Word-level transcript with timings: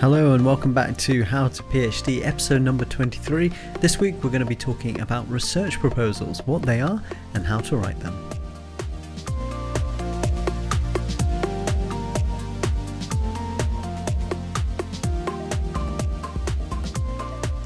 Hello 0.00 0.32
and 0.32 0.46
welcome 0.46 0.72
back 0.72 0.96
to 0.96 1.22
How 1.24 1.48
to 1.48 1.62
PhD 1.64 2.24
episode 2.24 2.62
number 2.62 2.86
23. 2.86 3.52
This 3.80 3.98
week 3.98 4.14
we're 4.24 4.30
going 4.30 4.40
to 4.40 4.46
be 4.46 4.56
talking 4.56 4.98
about 5.02 5.30
research 5.30 5.78
proposals, 5.78 6.40
what 6.46 6.62
they 6.62 6.80
are, 6.80 7.02
and 7.34 7.44
how 7.44 7.60
to 7.60 7.76
write 7.76 8.00
them. 8.00 8.14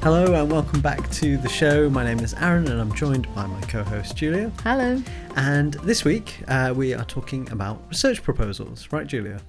Hello 0.01 0.33
and 0.33 0.51
welcome 0.51 0.81
back 0.81 1.09
to 1.11 1.37
the 1.37 1.47
show. 1.47 1.89
My 1.89 2.03
name 2.03 2.19
is 2.19 2.33
Aaron 2.33 2.67
and 2.67 2.81
I'm 2.81 2.93
joined 2.95 3.33
by 3.33 3.45
my 3.47 3.61
co 3.61 3.81
host 3.81 4.17
Julia. 4.17 4.51
Hello. 4.61 5.01
And 5.37 5.75
this 5.85 6.03
week 6.03 6.43
uh, 6.49 6.73
we 6.75 6.93
are 6.93 7.05
talking 7.05 7.49
about 7.51 7.81
research 7.87 8.21
proposals, 8.21 8.89
right, 8.91 9.07
Julia? 9.07 9.39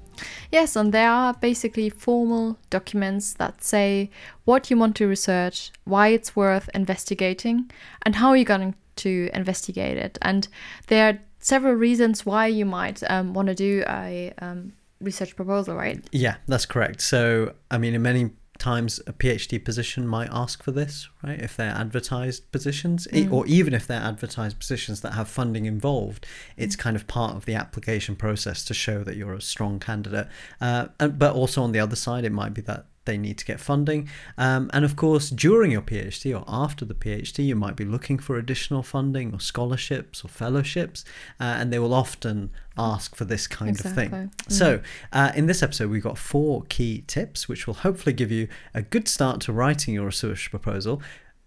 Yes, 0.51 0.77
and 0.77 0.93
they 0.93 1.05
are 1.05 1.35
basically 1.35 1.91
formal 1.91 2.59
documents 2.71 3.35
that 3.35 3.63
say 3.63 4.11
what 4.45 4.71
you 4.71 4.77
want 4.77 4.97
to 4.97 5.07
research, 5.07 5.73
why 5.85 6.09
it's 6.09 6.37
worth 6.37 6.69
investigating, 6.75 7.71
and 8.03 8.17
how 8.17 8.33
you're 8.33 8.45
going 8.45 8.75
to 8.97 9.31
investigate 9.33 9.99
it. 9.99 10.19
And 10.23 10.49
there 10.89 11.09
are 11.09 11.19
several 11.39 11.75
reasons 11.75 12.25
why 12.25 12.47
you 12.47 12.65
might 12.65 13.03
um, 13.11 13.35
want 13.35 13.49
to 13.49 13.55
do 13.55 13.85
a 13.89 14.33
um, 14.39 14.73
research 15.01 15.37
proposal, 15.37 15.77
right? 15.77 16.03
Yeah, 16.13 16.37
that's 16.47 16.67
correct. 16.67 17.01
So, 17.01 17.55
I 17.71 17.79
mean, 17.79 17.95
in 17.95 18.03
many 18.03 18.31
times 18.59 19.01
a 19.07 19.13
PhD 19.13 19.63
position 19.63 20.07
might 20.07 20.29
ask 20.33 20.63
for 20.63 20.73
this, 20.73 21.09
right? 21.23 21.41
If 21.41 21.57
they're 21.57 21.71
advertised 21.71 22.51
positions, 22.53 23.07
mm. 23.13 23.33
or 23.33 23.47
even 23.47 23.75
if 23.75 23.87
they're 23.87 24.01
advertised 24.01 24.59
positions 24.59 25.01
that 25.03 25.13
have 25.13 25.29
funding 25.29 25.67
involved, 25.67 26.27
it's 26.57 26.77
mm. 26.77 26.81
kind 26.81 26.97
of 26.97 27.07
part 27.07 27.37
of 27.37 27.45
the 27.45 27.55
application 27.55 28.17
process 28.17 28.65
to 28.65 28.75
show 28.75 29.05
that 29.05 29.17
you're 29.17 29.35
a 29.35 29.41
strong 29.41 29.79
candidate. 29.79 30.29
Uh, 30.61 30.89
but 30.99 31.35
also 31.35 31.63
on 31.63 31.73
the 31.73 31.81
other 31.81 31.97
side, 31.97 32.25
it 32.25 32.33
might 32.33 32.55
be 32.55 32.63
that 32.63 32.87
they 33.07 33.17
need 33.17 33.39
to 33.39 33.45
get 33.45 33.59
funding. 33.59 34.09
Um, 34.37 34.71
and 34.73 34.85
of 34.85 34.97
course, 34.97 35.31
during 35.31 35.71
your 35.71 35.83
PhD 35.83 36.39
or 36.39 36.45
after 36.47 36.85
the 36.85 36.95
PhD, 36.95 37.47
you 37.47 37.57
might 37.57 37.77
be 37.77 37.85
looking 37.85 38.19
for 38.19 38.37
additional 38.37 38.83
funding 38.83 39.33
or 39.33 39.41
scholarships 39.41 40.25
or 40.25 40.29
fellowships, 40.29 41.05
uh, 41.41 41.45
and 41.45 41.73
they 41.73 41.79
will 41.79 41.95
often 41.95 42.51
ask 42.77 43.17
for 43.17 43.25
this 43.25 43.47
kind 43.47 43.71
exactly. 43.71 44.05
of 44.05 44.11
thing. 44.11 44.31
Mm. 44.49 44.53
So, 44.53 44.81
uh, 45.13 45.33
in 45.35 45.47
this 45.47 45.63
episode, 45.63 45.91
we've 45.91 46.03
got 46.03 46.19
four 46.19 46.63
key 46.69 47.05
tips 47.07 47.49
which 47.49 47.67
will 47.67 47.75
hopefully 47.75 48.13
give 48.13 48.31
you 48.31 48.49
a 48.75 48.83
good 48.83 49.09
start 49.09 49.41
to 49.43 49.53
writing 49.53 49.95
your 49.95 50.07
research 50.07 50.51
proposal. 50.51 51.01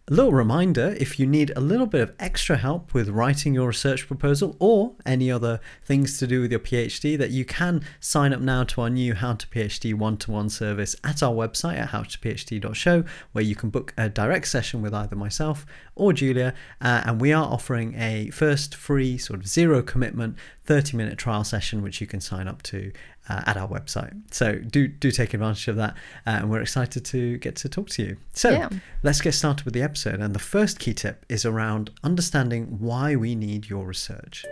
A 0.10 0.16
little 0.16 0.32
reminder 0.32 0.96
if 1.00 1.20
you 1.20 1.28
need 1.28 1.54
a 1.56 1.60
little 1.60 1.86
bit 1.86 2.02
of 2.02 2.14
extra 2.18 2.58
help 2.58 2.96
with 2.96 3.10
writing 3.10 3.54
your 3.54 3.68
research 3.68 4.08
proposal 4.08 4.56
or 4.58 4.96
any 5.06 5.30
other 5.30 5.60
things 5.86 6.18
to 6.18 6.26
do 6.26 6.42
with 6.42 6.50
your 6.50 6.60
PhD, 6.60 7.16
that 7.16 7.30
you 7.30 7.46
can 7.46 7.84
sign 8.00 8.34
up 8.34 8.42
now 8.42 8.64
to 8.64 8.82
our 8.82 8.90
new 8.90 9.14
How 9.14 9.36
to 9.36 9.46
PhD 9.46 9.94
one 9.94 10.18
to 10.18 10.32
one 10.32 10.50
service 10.50 10.96
at 11.04 11.22
our 11.22 11.32
website 11.32 11.78
at 11.78 11.90
howtophd.show, 11.90 13.04
where 13.34 13.44
you 13.44 13.56
can 13.56 13.70
book 13.70 13.94
a 14.00 14.10
direct 14.10 14.48
session 14.48 14.82
with 14.82 14.96
either 14.96 15.16
myself 15.16 15.68
or 15.94 16.12
Julia. 16.12 16.56
Uh, 16.82 17.04
and 17.06 17.22
we 17.22 17.32
are 17.32 17.46
offering 17.46 17.94
a 17.94 18.32
first 18.32 18.74
free, 18.74 19.16
sort 19.16 19.42
of 19.42 19.48
zero 19.48 19.84
commitment 19.84 20.38
30 20.66 20.98
minute 20.98 21.20
trial 21.20 21.44
session, 21.44 21.84
which 21.84 22.02
you 22.02 22.08
can 22.08 22.20
sign 22.20 22.48
up 22.48 22.64
to 22.64 22.92
uh, 23.30 23.44
at 23.46 23.58
our 23.58 23.68
website. 23.68 24.14
So 24.32 24.56
do 24.56 24.88
do 24.88 25.12
take 25.12 25.34
advantage 25.34 25.68
of 25.68 25.76
that, 25.78 25.96
uh, 26.26 26.32
and 26.42 26.50
we're 26.50 26.62
excited 26.62 27.06
to 27.06 27.38
get 27.38 27.56
to 27.58 27.70
talk 27.70 27.90
to 27.90 28.04
you. 28.04 28.18
So 28.34 28.50
yeah. 28.50 28.70
let's 29.04 29.22
get 29.22 29.34
started 29.34 29.66
with 29.66 29.74
the 29.74 29.82
episode. 29.82 30.20
And 30.20 30.34
the 30.34 30.40
first 30.40 30.80
key 30.80 30.94
tip 30.94 31.26
is 31.30 31.46
around 31.46 31.92
understanding 32.04 32.80
why 32.80 33.16
we 33.16 33.36
need 33.36 33.70
your 33.70 33.86
research. 33.86 34.46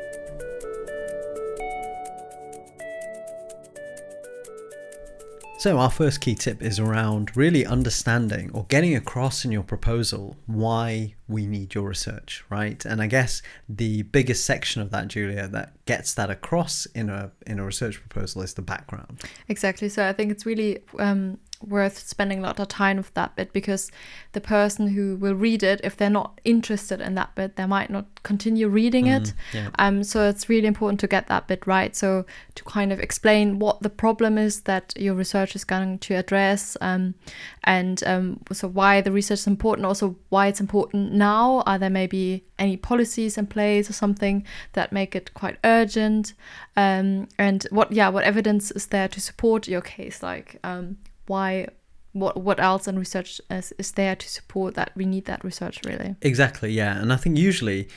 So, 5.60 5.80
our 5.80 5.90
first 5.90 6.22
key 6.22 6.36
tip 6.36 6.62
is 6.62 6.80
around 6.80 7.36
really 7.36 7.66
understanding 7.66 8.52
or 8.54 8.66
getting 8.66 8.96
across 8.96 9.44
in 9.44 9.52
your 9.52 9.64
proposal 9.64 10.38
why 10.46 11.16
we 11.28 11.48
need 11.48 11.74
your 11.74 11.90
research, 11.90 12.46
right? 12.52 12.86
And 12.86 13.02
I 13.02 13.08
guess 13.08 13.42
the 13.68 14.04
biggest 14.04 14.46
section 14.46 14.84
of 14.84 14.92
that, 14.92 15.08
Julia, 15.08 15.48
that 15.48 15.74
gets 15.86 16.14
that 16.14 16.30
across 16.30 16.86
in 16.94 17.10
a 17.10 17.32
in 17.48 17.58
a 17.58 17.66
research 17.66 18.00
proposal 18.00 18.44
is 18.44 18.54
the 18.54 18.62
background. 18.62 19.24
Exactly. 19.50 19.90
So, 19.90 20.08
I 20.08 20.14
think 20.14 20.32
it's 20.32 20.46
really 20.46 20.84
um, 21.00 21.40
worth 21.62 21.98
spending 21.98 22.40
a 22.40 22.42
lot 22.44 22.60
of 22.60 22.68
time 22.68 22.98
with 22.98 23.14
that 23.14 23.36
bit 23.36 23.52
because 23.52 23.92
the 24.34 24.42
person 24.42 24.90
who 24.90 25.16
will 25.16 25.34
read 25.34 25.64
it, 25.64 25.82
if 25.84 25.98
they're 25.98 26.10
not 26.10 26.40
interested 26.44 27.02
in 27.02 27.16
that 27.16 27.34
bit, 27.36 27.56
they 27.56 27.66
might 27.66 27.90
not 27.90 28.06
continue 28.24 28.68
reading 28.68 29.06
mm, 29.06 29.22
it. 29.22 29.34
Yeah. 29.54 29.70
Um, 29.80 30.04
so 30.04 30.28
it's 30.30 30.50
really 30.50 30.68
important 30.68 31.00
to 31.00 31.08
get 31.08 31.28
that 31.28 31.48
bit 31.48 31.66
right. 31.66 31.96
So 31.96 32.26
to 32.56 32.64
kind 32.64 32.94
of 32.94 33.00
explain 33.00 33.60
what 33.60 33.82
the 33.82 33.90
problem 33.90 34.38
is 34.38 34.62
that 34.62 34.94
your 34.96 35.16
research 35.16 35.56
is 35.56 35.64
going 35.64 36.00
to 36.00 36.16
address, 36.16 36.78
um, 36.82 37.16
and 37.64 38.04
um, 38.06 38.40
so 38.52 38.68
why 38.68 39.02
the 39.02 39.12
research 39.12 39.40
is 39.40 39.48
important, 39.48 39.86
also 39.86 40.16
why 40.30 40.48
it's 40.48 40.62
important 40.62 41.12
now. 41.14 41.64
Are 41.66 41.80
there 41.80 41.90
maybe 41.90 42.46
any 42.60 42.78
policies 42.78 43.38
in 43.38 43.48
place 43.48 43.90
or 43.90 43.94
something 43.94 44.46
that 44.74 44.92
make 44.92 45.16
it 45.16 45.34
quite 45.34 45.58
urgent? 45.64 46.34
Um, 46.76 47.28
and 47.38 47.66
what, 47.72 47.92
yeah, 47.92 48.10
what 48.10 48.24
evidence 48.24 48.72
is 48.72 48.88
there 48.88 49.08
to 49.08 49.20
support 49.20 49.68
your 49.68 49.82
case? 49.82 50.22
Like, 50.22 50.60
um, 50.64 50.98
why 51.28 51.68
what 52.14 52.38
what 52.42 52.60
else 52.60 52.88
in 52.88 52.98
research 52.98 53.40
is, 53.50 53.74
is 53.78 53.92
there 53.92 54.16
to 54.16 54.28
support 54.28 54.76
that 54.76 54.92
we 54.96 55.06
need 55.06 55.26
that 55.26 55.44
research 55.44 55.82
really? 55.86 56.16
Exactly 56.22 56.72
yeah. 56.72 57.00
And 57.00 57.14
i 57.14 57.16
think 57.16 57.38
usually 57.38 57.88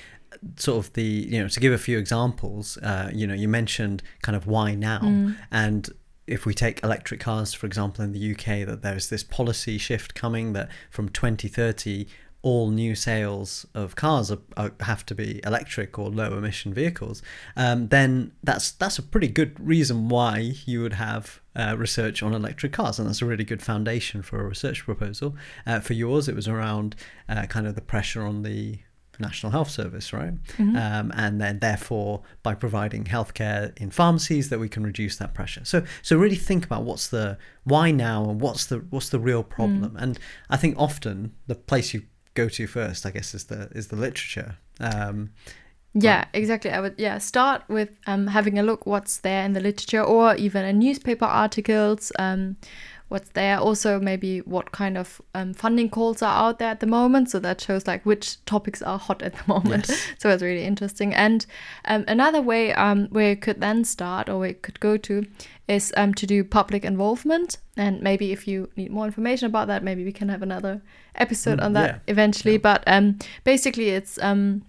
sort 0.56 0.84
of 0.84 0.92
the 0.92 1.02
you 1.02 1.40
know 1.40 1.48
to 1.48 1.60
give 1.60 1.72
a 1.72 1.78
few 1.78 1.98
examples 1.98 2.76
uh, 2.78 3.10
you 3.12 3.26
know 3.26 3.34
you 3.34 3.48
mentioned 3.48 4.02
kind 4.22 4.36
of 4.36 4.46
why 4.46 4.74
now. 4.74 5.00
Mm. 5.00 5.36
and 5.50 5.90
if 6.26 6.46
we 6.46 6.54
take 6.54 6.82
electric 6.84 7.20
cars 7.20 7.52
for 7.52 7.66
example 7.66 8.04
in 8.04 8.12
the 8.12 8.32
UK 8.32 8.66
that 8.66 8.82
there's 8.82 9.08
this 9.08 9.24
policy 9.24 9.78
shift 9.78 10.14
coming 10.14 10.52
that 10.52 10.68
from 10.90 11.08
2030 11.08 12.06
all 12.42 12.70
new 12.70 12.94
sales 12.94 13.66
of 13.74 13.96
cars 13.96 14.30
are, 14.30 14.38
are, 14.56 14.72
have 14.80 15.04
to 15.06 15.14
be 15.14 15.40
electric 15.44 15.98
or 15.98 16.08
low 16.08 16.36
emission 16.36 16.72
vehicles, 16.72 17.22
um, 17.56 17.88
then 17.88 18.32
that's 18.42 18.72
that's 18.72 18.98
a 18.98 19.02
pretty 19.02 19.28
good 19.28 19.58
reason 19.60 20.08
why 20.08 20.54
you 20.64 20.82
would 20.82 20.94
have 20.94 21.40
uh, 21.54 21.74
research 21.76 22.22
on 22.22 22.32
electric 22.32 22.72
cars, 22.72 22.98
and 22.98 23.08
that's 23.08 23.22
a 23.22 23.26
really 23.26 23.44
good 23.44 23.62
foundation 23.62 24.22
for 24.22 24.40
a 24.40 24.48
research 24.48 24.84
proposal. 24.84 25.36
Uh, 25.66 25.80
for 25.80 25.92
yours, 25.92 26.28
it 26.28 26.34
was 26.34 26.48
around 26.48 26.96
uh, 27.28 27.46
kind 27.46 27.66
of 27.66 27.74
the 27.74 27.80
pressure 27.80 28.22
on 28.22 28.42
the 28.42 28.78
National 29.20 29.52
Health 29.52 29.70
Service, 29.70 30.12
right? 30.12 30.42
Mm-hmm. 30.56 30.76
Um, 30.76 31.12
and 31.14 31.40
then 31.40 31.58
therefore 31.58 32.22
by 32.42 32.54
providing 32.54 33.04
healthcare 33.04 33.78
in 33.78 33.90
pharmacies 33.90 34.48
that 34.48 34.58
we 34.58 34.68
can 34.68 34.82
reduce 34.82 35.16
that 35.16 35.34
pressure. 35.34 35.64
So 35.64 35.84
so 36.02 36.16
really 36.16 36.36
think 36.36 36.64
about 36.64 36.84
what's 36.84 37.08
the 37.08 37.38
why 37.64 37.90
now 37.90 38.28
and 38.28 38.40
what's 38.40 38.66
the 38.66 38.78
what's 38.90 39.10
the 39.10 39.20
real 39.20 39.42
problem. 39.42 39.90
Mm. 39.90 40.02
And 40.02 40.18
I 40.48 40.56
think 40.56 40.74
often 40.78 41.34
the 41.46 41.54
place 41.54 41.94
you 41.94 42.02
go 42.34 42.48
to 42.48 42.66
first, 42.66 43.06
I 43.06 43.10
guess, 43.10 43.34
is 43.34 43.44
the 43.44 43.68
is 43.72 43.88
the 43.88 43.96
literature. 43.96 44.56
Um, 44.80 45.30
yeah, 45.94 46.26
exactly. 46.32 46.70
I 46.70 46.80
would 46.80 46.94
yeah 46.98 47.18
start 47.18 47.62
with 47.68 47.98
um, 48.06 48.28
having 48.28 48.58
a 48.58 48.62
look 48.62 48.86
what's 48.86 49.18
there 49.18 49.44
in 49.44 49.52
the 49.52 49.60
literature 49.60 50.02
or 50.02 50.34
even 50.36 50.64
in 50.64 50.78
newspaper 50.78 51.24
articles. 51.24 52.12
Um, 52.18 52.56
what's 53.10 53.30
there 53.30 53.58
also 53.58 53.98
maybe 53.98 54.38
what 54.42 54.70
kind 54.70 54.96
of 54.96 55.20
um, 55.34 55.52
funding 55.52 55.90
calls 55.90 56.22
are 56.22 56.48
out 56.48 56.60
there 56.60 56.68
at 56.68 56.78
the 56.78 56.86
moment 56.86 57.28
so 57.28 57.40
that 57.40 57.60
shows 57.60 57.84
like 57.86 58.06
which 58.06 58.42
topics 58.44 58.80
are 58.82 58.98
hot 58.98 59.20
at 59.20 59.34
the 59.34 59.42
moment 59.48 59.86
yes. 59.88 60.06
so 60.18 60.30
it's 60.30 60.42
really 60.42 60.64
interesting 60.64 61.12
and 61.12 61.44
um, 61.86 62.04
another 62.06 62.40
way 62.40 62.72
um, 62.74 63.08
where 63.08 63.30
you 63.30 63.36
could 63.36 63.60
then 63.60 63.84
start 63.84 64.28
or 64.28 64.38
where 64.38 64.50
you 64.50 64.54
could 64.54 64.78
go 64.78 64.96
to 64.96 65.26
is 65.66 65.92
um, 65.96 66.14
to 66.14 66.24
do 66.24 66.44
public 66.44 66.84
involvement 66.84 67.58
and 67.76 68.00
maybe 68.00 68.30
if 68.30 68.46
you 68.46 68.70
need 68.76 68.92
more 68.92 69.06
information 69.06 69.46
about 69.46 69.66
that 69.66 69.82
maybe 69.82 70.04
we 70.04 70.12
can 70.12 70.28
have 70.28 70.42
another 70.42 70.80
episode 71.16 71.58
mm, 71.58 71.64
on 71.64 71.72
that 71.72 71.90
yeah. 71.90 71.98
eventually 72.06 72.52
yeah. 72.52 72.58
but 72.58 72.84
um, 72.86 73.18
basically 73.42 73.90
it's 73.90 74.20
um, 74.22 74.62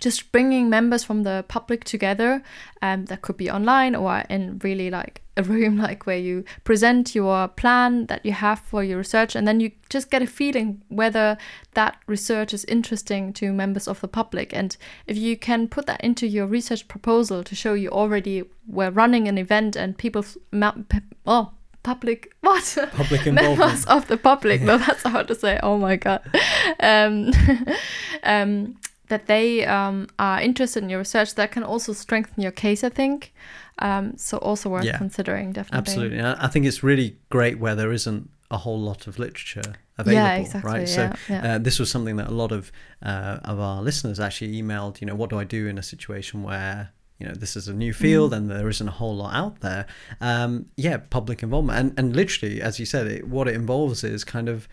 just 0.00 0.30
bringing 0.32 0.68
members 0.68 1.04
from 1.04 1.22
the 1.22 1.44
public 1.48 1.84
together 1.84 2.42
um, 2.82 3.06
that 3.06 3.22
could 3.22 3.36
be 3.36 3.50
online 3.50 3.94
or 3.94 4.24
in 4.28 4.58
really 4.62 4.90
like 4.90 5.22
a 5.36 5.42
room 5.42 5.78
like 5.88 6.06
where 6.06 6.18
you 6.18 6.44
present 6.64 7.14
your 7.14 7.48
plan 7.48 8.06
that 8.06 8.24
you 8.26 8.32
have 8.32 8.58
for 8.58 8.84
your 8.84 8.98
research 8.98 9.34
and 9.34 9.46
then 9.46 9.60
you 9.60 9.70
just 9.88 10.10
get 10.10 10.22
a 10.22 10.26
feeling 10.26 10.82
whether 10.88 11.38
that 11.74 11.96
research 12.06 12.52
is 12.52 12.64
interesting 12.66 13.32
to 13.32 13.52
members 13.52 13.88
of 13.88 14.00
the 14.00 14.08
public. 14.08 14.52
And 14.52 14.76
if 15.06 15.16
you 15.16 15.36
can 15.36 15.68
put 15.68 15.86
that 15.86 16.00
into 16.02 16.26
your 16.26 16.46
research 16.46 16.88
proposal 16.88 17.42
to 17.44 17.54
show 17.54 17.74
you 17.74 17.88
already 17.90 18.44
were 18.66 18.90
running 18.90 19.28
an 19.28 19.38
event 19.38 19.76
and 19.76 19.96
people 19.96 20.24
oh 21.26 21.52
public 21.82 22.34
what? 22.40 22.76
Public 22.92 23.26
members 23.32 23.84
of 23.86 24.08
the 24.08 24.16
public. 24.16 24.60
No 24.60 24.78
that's 24.78 25.02
hard 25.02 25.28
to 25.28 25.34
say. 25.34 25.58
Oh 25.62 25.78
my 25.78 25.96
god. 25.96 26.22
Um, 26.80 27.32
um, 28.24 28.76
that 29.08 29.26
they 29.26 29.64
um, 29.64 30.08
are 30.18 30.40
interested 30.40 30.82
in 30.82 30.90
your 30.90 30.98
research, 30.98 31.34
that 31.34 31.52
can 31.52 31.62
also 31.62 31.92
strengthen 31.92 32.42
your 32.42 32.52
case, 32.52 32.84
I 32.84 32.88
think. 32.88 33.32
Um, 33.80 34.16
so 34.16 34.38
also 34.38 34.68
worth 34.70 34.84
yeah, 34.84 34.98
considering, 34.98 35.52
definitely. 35.52 35.78
Absolutely, 35.78 36.22
I 36.22 36.48
think 36.48 36.66
it's 36.66 36.82
really 36.82 37.16
great 37.30 37.58
where 37.58 37.74
there 37.74 37.92
isn't 37.92 38.30
a 38.50 38.56
whole 38.56 38.80
lot 38.80 39.06
of 39.06 39.18
literature 39.18 39.74
available, 39.98 40.26
yeah, 40.26 40.36
exactly, 40.36 40.70
right? 40.70 40.88
Yeah, 40.88 40.94
so 40.94 41.12
yeah. 41.28 41.54
Uh, 41.54 41.58
this 41.58 41.78
was 41.78 41.90
something 41.90 42.16
that 42.16 42.28
a 42.28 42.34
lot 42.34 42.50
of 42.50 42.72
uh, 43.02 43.38
of 43.44 43.60
our 43.60 43.82
listeners 43.82 44.18
actually 44.18 44.60
emailed. 44.60 45.00
You 45.00 45.06
know, 45.06 45.14
what 45.14 45.30
do 45.30 45.38
I 45.38 45.44
do 45.44 45.68
in 45.68 45.78
a 45.78 45.82
situation 45.82 46.42
where 46.42 46.90
you 47.18 47.26
know 47.26 47.34
this 47.34 47.56
is 47.56 47.68
a 47.68 47.74
new 47.74 47.92
field 47.92 48.32
and 48.32 48.50
there 48.50 48.68
isn't 48.68 48.86
a 48.86 48.92
whole 48.92 49.16
lot 49.16 49.34
out 49.34 49.60
there 49.60 49.86
um, 50.20 50.66
yeah 50.76 50.98
public 51.10 51.42
involvement 51.42 51.76
and 51.76 51.98
and 51.98 52.16
literally 52.16 52.62
as 52.62 52.78
you 52.78 52.86
said 52.86 53.06
it 53.08 53.26
what 53.26 53.48
it 53.48 53.54
involves 53.54 54.04
is 54.04 54.22
kind 54.22 54.48
of 54.48 54.68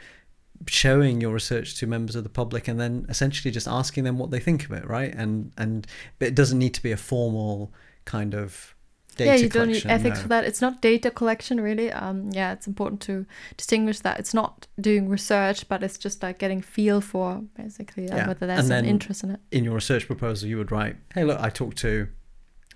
showing 0.67 1.21
your 1.21 1.33
research 1.33 1.75
to 1.75 1.87
members 1.87 2.15
of 2.15 2.23
the 2.23 2.29
public 2.29 2.67
and 2.67 2.79
then 2.79 3.05
essentially 3.09 3.51
just 3.51 3.67
asking 3.67 4.03
them 4.03 4.17
what 4.17 4.31
they 4.31 4.39
think 4.39 4.65
of 4.65 4.71
it 4.71 4.87
right 4.87 5.13
and 5.15 5.51
and 5.57 5.87
but 6.19 6.27
it 6.27 6.35
doesn't 6.35 6.59
need 6.59 6.73
to 6.73 6.81
be 6.81 6.91
a 6.91 6.97
formal 6.97 7.71
kind 8.05 8.33
of 8.33 8.75
data 9.15 9.31
yeah, 9.31 9.37
you 9.37 9.49
don't 9.49 9.69
need 9.69 9.85
ethics 9.85 10.17
no. 10.17 10.23
for 10.23 10.27
that. 10.27 10.43
It's 10.43 10.61
not 10.61 10.81
data 10.81 11.09
collection, 11.09 11.61
really. 11.61 11.91
Um, 11.91 12.29
yeah, 12.31 12.51
it's 12.51 12.67
important 12.67 13.01
to 13.03 13.25
distinguish 13.55 13.99
that. 14.01 14.19
It's 14.19 14.33
not 14.33 14.67
doing 14.79 15.07
research, 15.09 15.67
but 15.67 15.83
it's 15.83 15.97
just 15.97 16.21
like 16.21 16.37
getting 16.37 16.61
feel 16.61 17.01
for 17.01 17.41
basically 17.55 18.09
uh, 18.09 18.17
Yeah, 18.17 18.27
whether 18.27 18.45
there's 18.45 18.69
and 18.69 18.73
an 18.73 18.85
interest 18.85 19.23
in 19.23 19.31
it. 19.31 19.39
in 19.51 19.63
your 19.63 19.75
research 19.75 20.05
proposal 20.05 20.49
you 20.49 20.57
would 20.57 20.71
write 20.71 20.97
hey 21.13 21.23
look 21.23 21.39
i 21.39 21.49
talked 21.49 21.77
to 21.77 22.07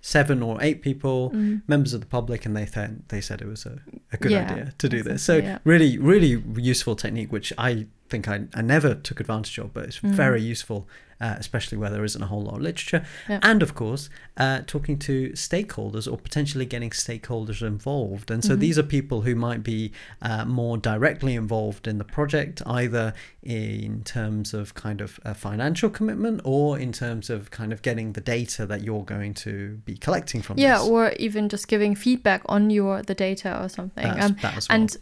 seven 0.01 0.41
or 0.41 0.57
eight 0.61 0.81
people 0.81 1.29
Mm. 1.31 1.61
members 1.67 1.93
of 1.93 1.99
the 2.01 2.07
public 2.07 2.45
and 2.45 2.55
they 2.55 2.65
th- 2.65 2.89
they 3.09 3.21
said 3.21 3.41
it 3.41 3.47
was 3.47 3.65
a, 3.65 3.79
a 4.13 4.17
good 4.17 4.31
Yeah, 4.31 4.51
idea 4.51 4.73
to 4.77 4.89
do 4.89 5.03
this 5.03 5.21
so 5.23 5.37
yeah. 5.37 5.59
really 5.63 5.97
really 5.97 6.41
useful 6.57 6.95
technique 6.95 7.31
which 7.31 7.51
i 7.57 7.85
think 8.09 8.27
I, 8.27 8.45
I 8.53 8.61
never 8.61 8.95
took 8.95 9.19
advantage 9.19 9.57
of 9.59 9.73
but 9.73 9.85
it's 9.85 9.99
Mm. 9.99 10.11
very 10.11 10.41
useful 10.41 10.87
uh, 11.21 11.35
especially 11.37 11.77
where 11.77 11.89
there 11.89 12.05
isn't 12.05 12.23
a 12.23 12.27
whole 12.27 12.43
lot 12.43 12.55
of 12.55 12.61
literature 12.61 13.05
Yeah. 13.27 13.39
and 13.43 13.61
of 13.61 13.75
course 13.75 14.09
uh, 14.37 14.61
talking 14.65 14.97
to 14.99 15.31
stakeholders 15.31 16.09
or 16.11 16.17
potentially 16.17 16.65
getting 16.65 16.91
stakeholders 16.91 17.61
involved 17.61 18.31
and 18.31 18.41
so 18.43 18.55
Mhm. 18.55 18.59
these 18.59 18.79
are 18.79 18.83
people 18.83 19.21
who 19.21 19.35
might 19.35 19.61
be 19.61 19.91
uh, 20.21 20.45
more 20.45 20.77
directly 20.77 21.35
involved 21.35 21.87
in 21.87 21.97
the 21.97 22.05
project 22.05 22.61
either 22.65 23.13
in 23.43 24.01
terms 24.03 24.53
of 24.53 24.73
kind 24.75 25.01
of 25.01 25.19
a 25.25 25.33
financial 25.33 25.89
commitment 25.89 26.39
or 26.45 26.79
in 26.79 26.91
terms 26.93 27.29
of 27.29 27.51
kind 27.51 27.73
of 27.73 27.81
getting 27.81 28.13
the 28.13 28.21
data 28.21 28.65
that 28.65 28.81
you're 28.83 29.03
going 29.03 29.33
to 29.33 29.75
be 29.85 29.95
collecting 29.97 30.41
from 30.41 30.57
Yeah, 30.57 30.77
this. 30.77 30.87
or 30.87 31.11
even 31.19 31.49
just 31.49 31.67
giving 31.67 31.95
feedback 31.95 32.43
on 32.45 32.69
your 32.69 33.01
the 33.03 33.15
data 33.15 33.61
or 33.61 33.67
something. 33.67 34.05
That's- 34.07 34.25
Um, 34.29 34.37
that 34.41 34.53
well. 34.53 34.61
and 34.69 34.97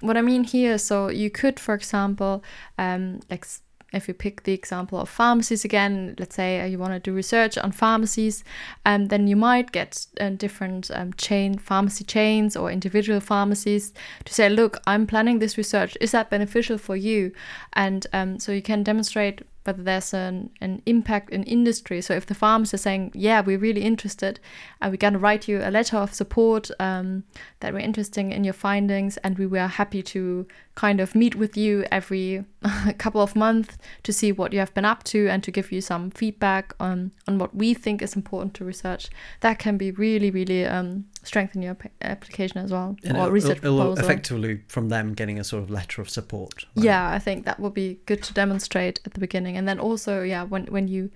what 0.00 0.16
I 0.16 0.22
mean 0.22 0.44
here, 0.44 0.78
so 0.78 1.08
you 1.08 1.30
could, 1.30 1.58
for 1.58 1.74
example, 1.74 2.42
um, 2.78 3.20
like 3.30 3.46
if 3.92 4.08
you 4.08 4.14
pick 4.14 4.42
the 4.42 4.52
example 4.52 4.98
of 5.00 5.08
pharmacies 5.08 5.64
again, 5.64 6.14
let's 6.18 6.34
say 6.34 6.60
uh, 6.60 6.64
you 6.64 6.78
want 6.78 6.92
to 6.92 6.98
do 6.98 7.12
research 7.14 7.56
on 7.56 7.72
pharmacies, 7.72 8.44
um, 8.84 9.06
then 9.06 9.26
you 9.26 9.36
might 9.36 9.72
get 9.72 10.06
uh, 10.20 10.30
different 10.30 10.90
um, 10.92 11.12
chain 11.14 11.56
pharmacy 11.56 12.04
chains 12.04 12.56
or 12.56 12.70
individual 12.70 13.20
pharmacies 13.20 13.94
to 14.24 14.34
say, 14.34 14.48
look, 14.48 14.78
I'm 14.86 15.06
planning 15.06 15.38
this 15.38 15.56
research. 15.56 15.96
Is 16.00 16.12
that 16.12 16.30
beneficial 16.30 16.78
for 16.78 16.96
you? 16.96 17.32
And 17.72 18.06
um, 18.12 18.38
so 18.38 18.52
you 18.52 18.62
can 18.62 18.82
demonstrate 18.82 19.42
whether 19.66 19.82
there's 19.82 20.14
an, 20.14 20.50
an 20.60 20.82
impact 20.86 21.30
in 21.30 21.42
industry. 21.44 22.00
So 22.00 22.14
if 22.14 22.26
the 22.26 22.34
farmers 22.34 22.72
are 22.74 22.78
saying, 22.78 23.12
yeah, 23.14 23.40
we're 23.40 23.58
really 23.58 23.82
interested, 23.82 24.40
and 24.80 24.92
we're 24.92 24.96
going 24.96 25.14
to 25.14 25.18
write 25.18 25.48
you 25.48 25.60
a 25.62 25.70
letter 25.70 25.96
of 25.96 26.14
support 26.14 26.70
um, 26.78 27.24
that 27.60 27.72
we're 27.72 27.80
interested 27.80 28.32
in 28.32 28.44
your 28.44 28.54
findings, 28.54 29.16
and 29.18 29.38
we 29.38 29.46
were 29.46 29.66
happy 29.66 30.02
to 30.02 30.46
kind 30.76 31.00
of 31.00 31.14
meet 31.14 31.34
with 31.34 31.56
you 31.56 31.84
every 31.90 32.44
couple 32.98 33.20
of 33.22 33.34
months 33.34 33.76
to 34.02 34.12
see 34.12 34.30
what 34.30 34.52
you 34.52 34.58
have 34.58 34.72
been 34.74 34.84
up 34.84 35.02
to 35.04 35.26
and 35.26 35.42
to 35.42 35.50
give 35.50 35.72
you 35.72 35.80
some 35.80 36.10
feedback 36.10 36.74
on, 36.78 37.10
on 37.26 37.38
what 37.38 37.54
we 37.54 37.72
think 37.74 38.02
is 38.02 38.14
important 38.14 38.52
to 38.54 38.64
research. 38.64 39.08
That 39.40 39.58
can 39.58 39.78
be 39.78 39.90
really, 39.90 40.30
really 40.30 40.66
um, 40.66 41.06
strengthen 41.22 41.62
your 41.62 41.72
ap- 41.72 41.90
application 42.02 42.58
as 42.58 42.70
well, 42.70 42.94
And 43.04 43.16
or 43.16 43.30
research 43.30 43.62
proposal. 43.62 43.98
effectively 43.98 44.60
from 44.68 44.90
them 44.90 45.14
getting 45.14 45.40
a 45.40 45.44
sort 45.44 45.62
of 45.62 45.70
letter 45.70 46.02
of 46.02 46.10
support. 46.10 46.66
right? 46.76 46.84
Yeah, 46.84 47.10
I 47.10 47.18
think 47.18 47.46
that 47.46 47.58
would 47.58 47.74
be 47.74 47.98
good 48.06 48.22
to 48.24 48.34
demonstrate 48.34 49.00
at 49.06 49.14
the 49.14 49.20
beginning, 49.20 49.56
and 49.56 49.66
then 49.66 49.80
also, 49.80 50.22
yeah, 50.22 50.44
when 50.44 50.66
when 50.66 50.88
you 50.88 51.10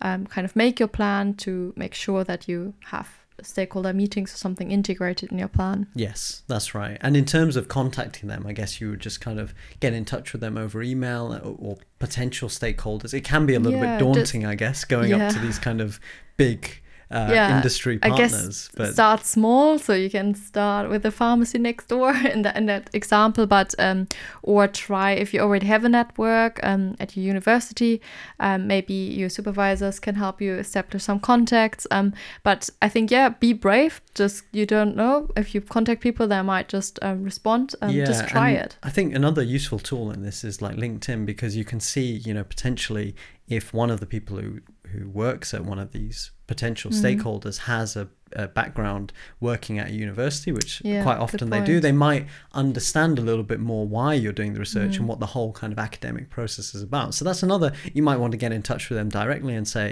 um, 0.00 0.26
kind 0.26 0.44
of 0.44 0.56
make 0.56 0.80
your 0.80 0.88
plan 0.88 1.34
to 1.34 1.72
make 1.76 1.94
sure 1.94 2.24
that 2.24 2.48
you 2.48 2.72
have 2.86 3.08
stakeholder 3.44 3.92
meetings 3.92 4.34
or 4.34 4.36
something 4.36 4.70
integrated 4.70 5.32
in 5.32 5.38
your 5.38 5.48
plan. 5.48 5.86
Yes, 5.94 6.42
that's 6.48 6.74
right. 6.74 6.98
And 7.00 7.16
in 7.16 7.24
terms 7.24 7.56
of 7.56 7.68
contacting 7.68 8.28
them, 8.28 8.46
I 8.46 8.52
guess 8.52 8.80
you 8.80 8.90
would 8.90 9.00
just 9.00 9.20
kind 9.20 9.38
of 9.40 9.54
get 9.80 9.92
in 9.92 10.04
touch 10.04 10.32
with 10.32 10.40
them 10.40 10.56
over 10.58 10.82
email 10.82 11.32
or, 11.34 11.56
or 11.58 11.76
potential 11.98 12.48
stakeholders. 12.48 13.14
It 13.14 13.22
can 13.22 13.46
be 13.46 13.54
a 13.54 13.60
little 13.60 13.78
Yeah, 13.80 13.98
bit 13.98 14.04
just- 14.04 14.14
daunting, 14.32 14.46
I 14.46 14.54
guess, 14.54 14.84
going 14.84 15.12
up 15.12 15.32
to 15.32 15.38
these 15.38 15.58
kind 15.58 15.80
of 15.80 15.98
big 16.36 16.81
uh, 17.12 17.28
Yeah, 17.32 17.56
industry 17.56 17.98
I 18.02 18.08
partners. 18.08 18.32
guess 18.32 18.70
but 18.76 18.92
start 18.92 19.24
small, 19.24 19.78
so 19.78 19.92
you 19.92 20.10
can 20.10 20.34
start 20.34 20.90
with 20.90 21.02
the 21.02 21.10
pharmacy 21.10 21.58
next 21.58 21.88
door 21.88 22.14
in 22.32 22.42
that 22.42 22.56
in 22.56 22.66
that 22.66 22.90
example, 22.92 23.46
but 23.46 23.74
um, 23.78 24.08
or 24.42 24.68
try 24.68 25.12
if 25.12 25.34
you 25.34 25.40
already 25.40 25.66
have 25.66 25.84
a 25.84 25.88
network 25.88 26.60
um, 26.62 26.96
at 27.00 27.16
your 27.16 27.24
university, 27.24 28.00
um, 28.40 28.66
maybe 28.66 28.94
your 28.94 29.28
supervisors 29.28 30.00
can 30.00 30.14
help 30.14 30.40
you 30.40 30.54
establish 30.54 31.02
some 31.02 31.20
contacts. 31.20 31.86
Um, 31.90 32.12
but 32.42 32.70
I 32.80 32.88
think 32.88 33.10
yeah, 33.10 33.28
be 33.28 33.52
brave. 33.52 34.00
Just 34.14 34.44
you 34.52 34.66
don't 34.66 34.96
know 34.96 35.28
if 35.36 35.54
you 35.54 35.60
contact 35.60 36.00
people, 36.02 36.26
they 36.26 36.42
might 36.42 36.68
just 36.68 36.98
um, 37.02 37.22
respond. 37.24 37.74
Um, 37.80 37.92
just 37.94 38.28
try 38.28 38.50
it. 38.50 38.76
I 38.82 38.90
think 38.90 39.14
another 39.14 39.42
useful 39.42 39.78
tool 39.78 40.10
in 40.10 40.22
this 40.22 40.44
is 40.44 40.60
like 40.62 40.76
LinkedIn 40.76 41.26
because 41.26 41.56
you 41.56 41.64
can 41.64 41.80
see, 41.80 42.12
you 42.12 42.34
know, 42.34 42.44
potentially 42.44 43.14
if 43.48 43.72
one 43.72 43.90
of 43.90 44.00
the 44.00 44.06
people 44.06 44.38
who 44.38 44.60
who 44.88 45.08
works 45.08 45.54
at 45.54 45.64
one 45.64 45.78
of 45.78 45.92
these 45.92 46.30
potential 46.54 46.90
Mm. 46.90 47.00
stakeholders 47.04 47.56
has 47.72 47.88
a, 48.02 48.06
a 48.44 48.46
background 48.60 49.06
working 49.48 49.74
at 49.82 49.86
a 49.92 49.94
university, 50.06 50.50
which 50.58 50.72
Yeah, 50.84 51.02
quite 51.02 51.18
often 51.26 51.50
they 51.54 51.62
do, 51.72 51.74
they 51.88 51.96
might 52.08 52.24
understand 52.64 53.18
a 53.18 53.22
little 53.30 53.44
bit 53.52 53.60
more 53.60 53.84
why 53.96 54.10
you're 54.22 54.38
doing 54.40 54.52
the 54.54 54.60
research 54.66 54.92
Mm. 54.94 54.98
and 55.00 55.06
what 55.10 55.20
the 55.20 55.30
whole 55.34 55.52
kind 55.52 55.72
of 55.72 55.78
academic 55.88 56.26
process 56.36 56.66
is 56.76 56.82
about. 56.90 57.08
So 57.16 57.24
that's 57.24 57.42
another 57.42 57.68
you 57.96 58.02
might 58.08 58.18
want 58.22 58.32
to 58.36 58.38
get 58.44 58.52
in 58.52 58.62
touch 58.62 58.82
with 58.88 58.96
them 58.98 59.08
directly 59.20 59.54
and 59.54 59.66
say, 59.78 59.88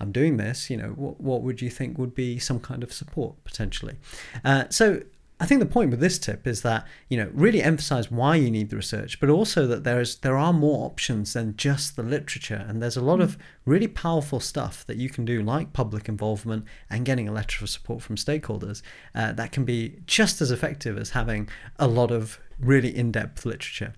I'm 0.00 0.12
doing 0.12 0.36
this, 0.44 0.70
you 0.70 0.76
know, 0.80 0.90
what, 1.02 1.16
what 1.28 1.40
would 1.44 1.58
you 1.64 1.70
think 1.78 1.98
would 1.98 2.14
be 2.14 2.38
some 2.38 2.60
kind 2.60 2.82
of 2.86 2.90
support 2.92 3.32
potentially? 3.44 3.96
Uh, 4.44 4.64
so 4.70 5.02
I 5.40 5.46
think 5.46 5.60
the 5.60 5.66
point 5.66 5.90
with 5.90 6.00
this 6.00 6.18
tip 6.18 6.46
is 6.46 6.62
that 6.62 6.86
you 7.08 7.16
know 7.16 7.30
really 7.32 7.62
emphasize 7.62 8.10
why 8.10 8.36
you 8.36 8.50
need 8.50 8.70
the 8.70 8.76
research, 8.76 9.20
but 9.20 9.28
also 9.28 9.66
that 9.66 9.84
there 9.84 10.00
is 10.00 10.16
there 10.16 10.36
are 10.36 10.52
more 10.52 10.84
options 10.84 11.32
than 11.32 11.56
just 11.56 11.96
the 11.96 12.02
literature, 12.02 12.64
and 12.68 12.82
there's 12.82 12.96
a 12.96 13.04
lot 13.04 13.20
of 13.20 13.38
really 13.64 13.86
powerful 13.86 14.40
stuff 14.40 14.84
that 14.86 14.96
you 14.96 15.08
can 15.08 15.24
do, 15.24 15.42
like 15.42 15.72
public 15.72 16.08
involvement 16.08 16.64
and 16.90 17.04
getting 17.04 17.28
a 17.28 17.32
letter 17.32 17.64
of 17.64 17.70
support 17.70 18.02
from 18.02 18.16
stakeholders, 18.16 18.82
uh, 19.14 19.32
that 19.32 19.52
can 19.52 19.64
be 19.64 20.00
just 20.06 20.40
as 20.40 20.50
effective 20.50 20.98
as 20.98 21.10
having 21.10 21.48
a 21.78 21.86
lot 21.86 22.10
of 22.10 22.40
really 22.58 22.94
in-depth 22.96 23.46
literature. 23.46 23.94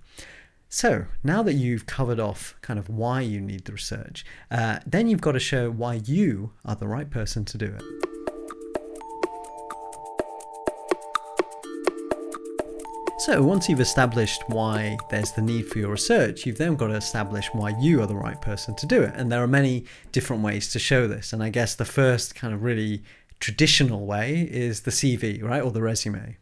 So 0.69 1.06
now 1.25 1.42
that 1.42 1.54
you've 1.54 1.87
covered 1.87 2.20
off 2.20 2.54
kind 2.60 2.78
of 2.78 2.88
why 2.88 3.22
you 3.22 3.40
need 3.40 3.64
the 3.64 3.72
research, 3.72 4.25
uh, 4.50 4.78
then 4.87 5.08
you've 5.08 5.20
got 5.20 5.32
to 5.32 5.40
show 5.40 5.70
why 5.70 5.94
you 5.94 6.52
are 6.64 6.76
the 6.76 6.87
right 6.87 7.10
person 7.10 7.44
to 7.46 7.59
do 7.59 7.66
it. 7.66 8.10
So 13.21 13.43
once 13.43 13.69
you've 13.69 13.81
established 13.81 14.49
why 14.49 14.97
there's 15.11 15.33
the 15.33 15.43
need 15.43 15.69
for 15.69 15.79
your 15.79 15.91
research, 15.91 16.47
you've 16.47 16.57
then 16.57 16.75
got 16.75 16.87
to 16.87 16.95
establish 16.95 17.50
why 17.53 17.75
you 17.79 18.00
are 18.00 18.07
the 18.07 18.17
right 18.17 18.41
person 18.41 18.75
to 18.77 18.87
do 18.87 19.03
it. 19.03 19.12
And 19.15 19.31
there 19.31 19.43
are 19.43 19.47
many 19.47 19.85
different 20.11 20.43
ways 20.43 20.71
to 20.71 20.79
show 20.79 21.07
this. 21.07 21.35
And 21.35 21.43
I 21.43 21.50
guess 21.50 21.75
the 21.75 21.85
first 21.85 22.35
kind 22.35 22.55
of 22.55 22.62
really 22.62 23.03
traditional 23.39 24.07
way 24.07 24.49
is 24.50 24.81
the 24.81 24.91
CV, 24.91 25.43
right? 25.43 25.62
Or 25.62 25.71
the 25.71 25.83
resume. 25.83 26.39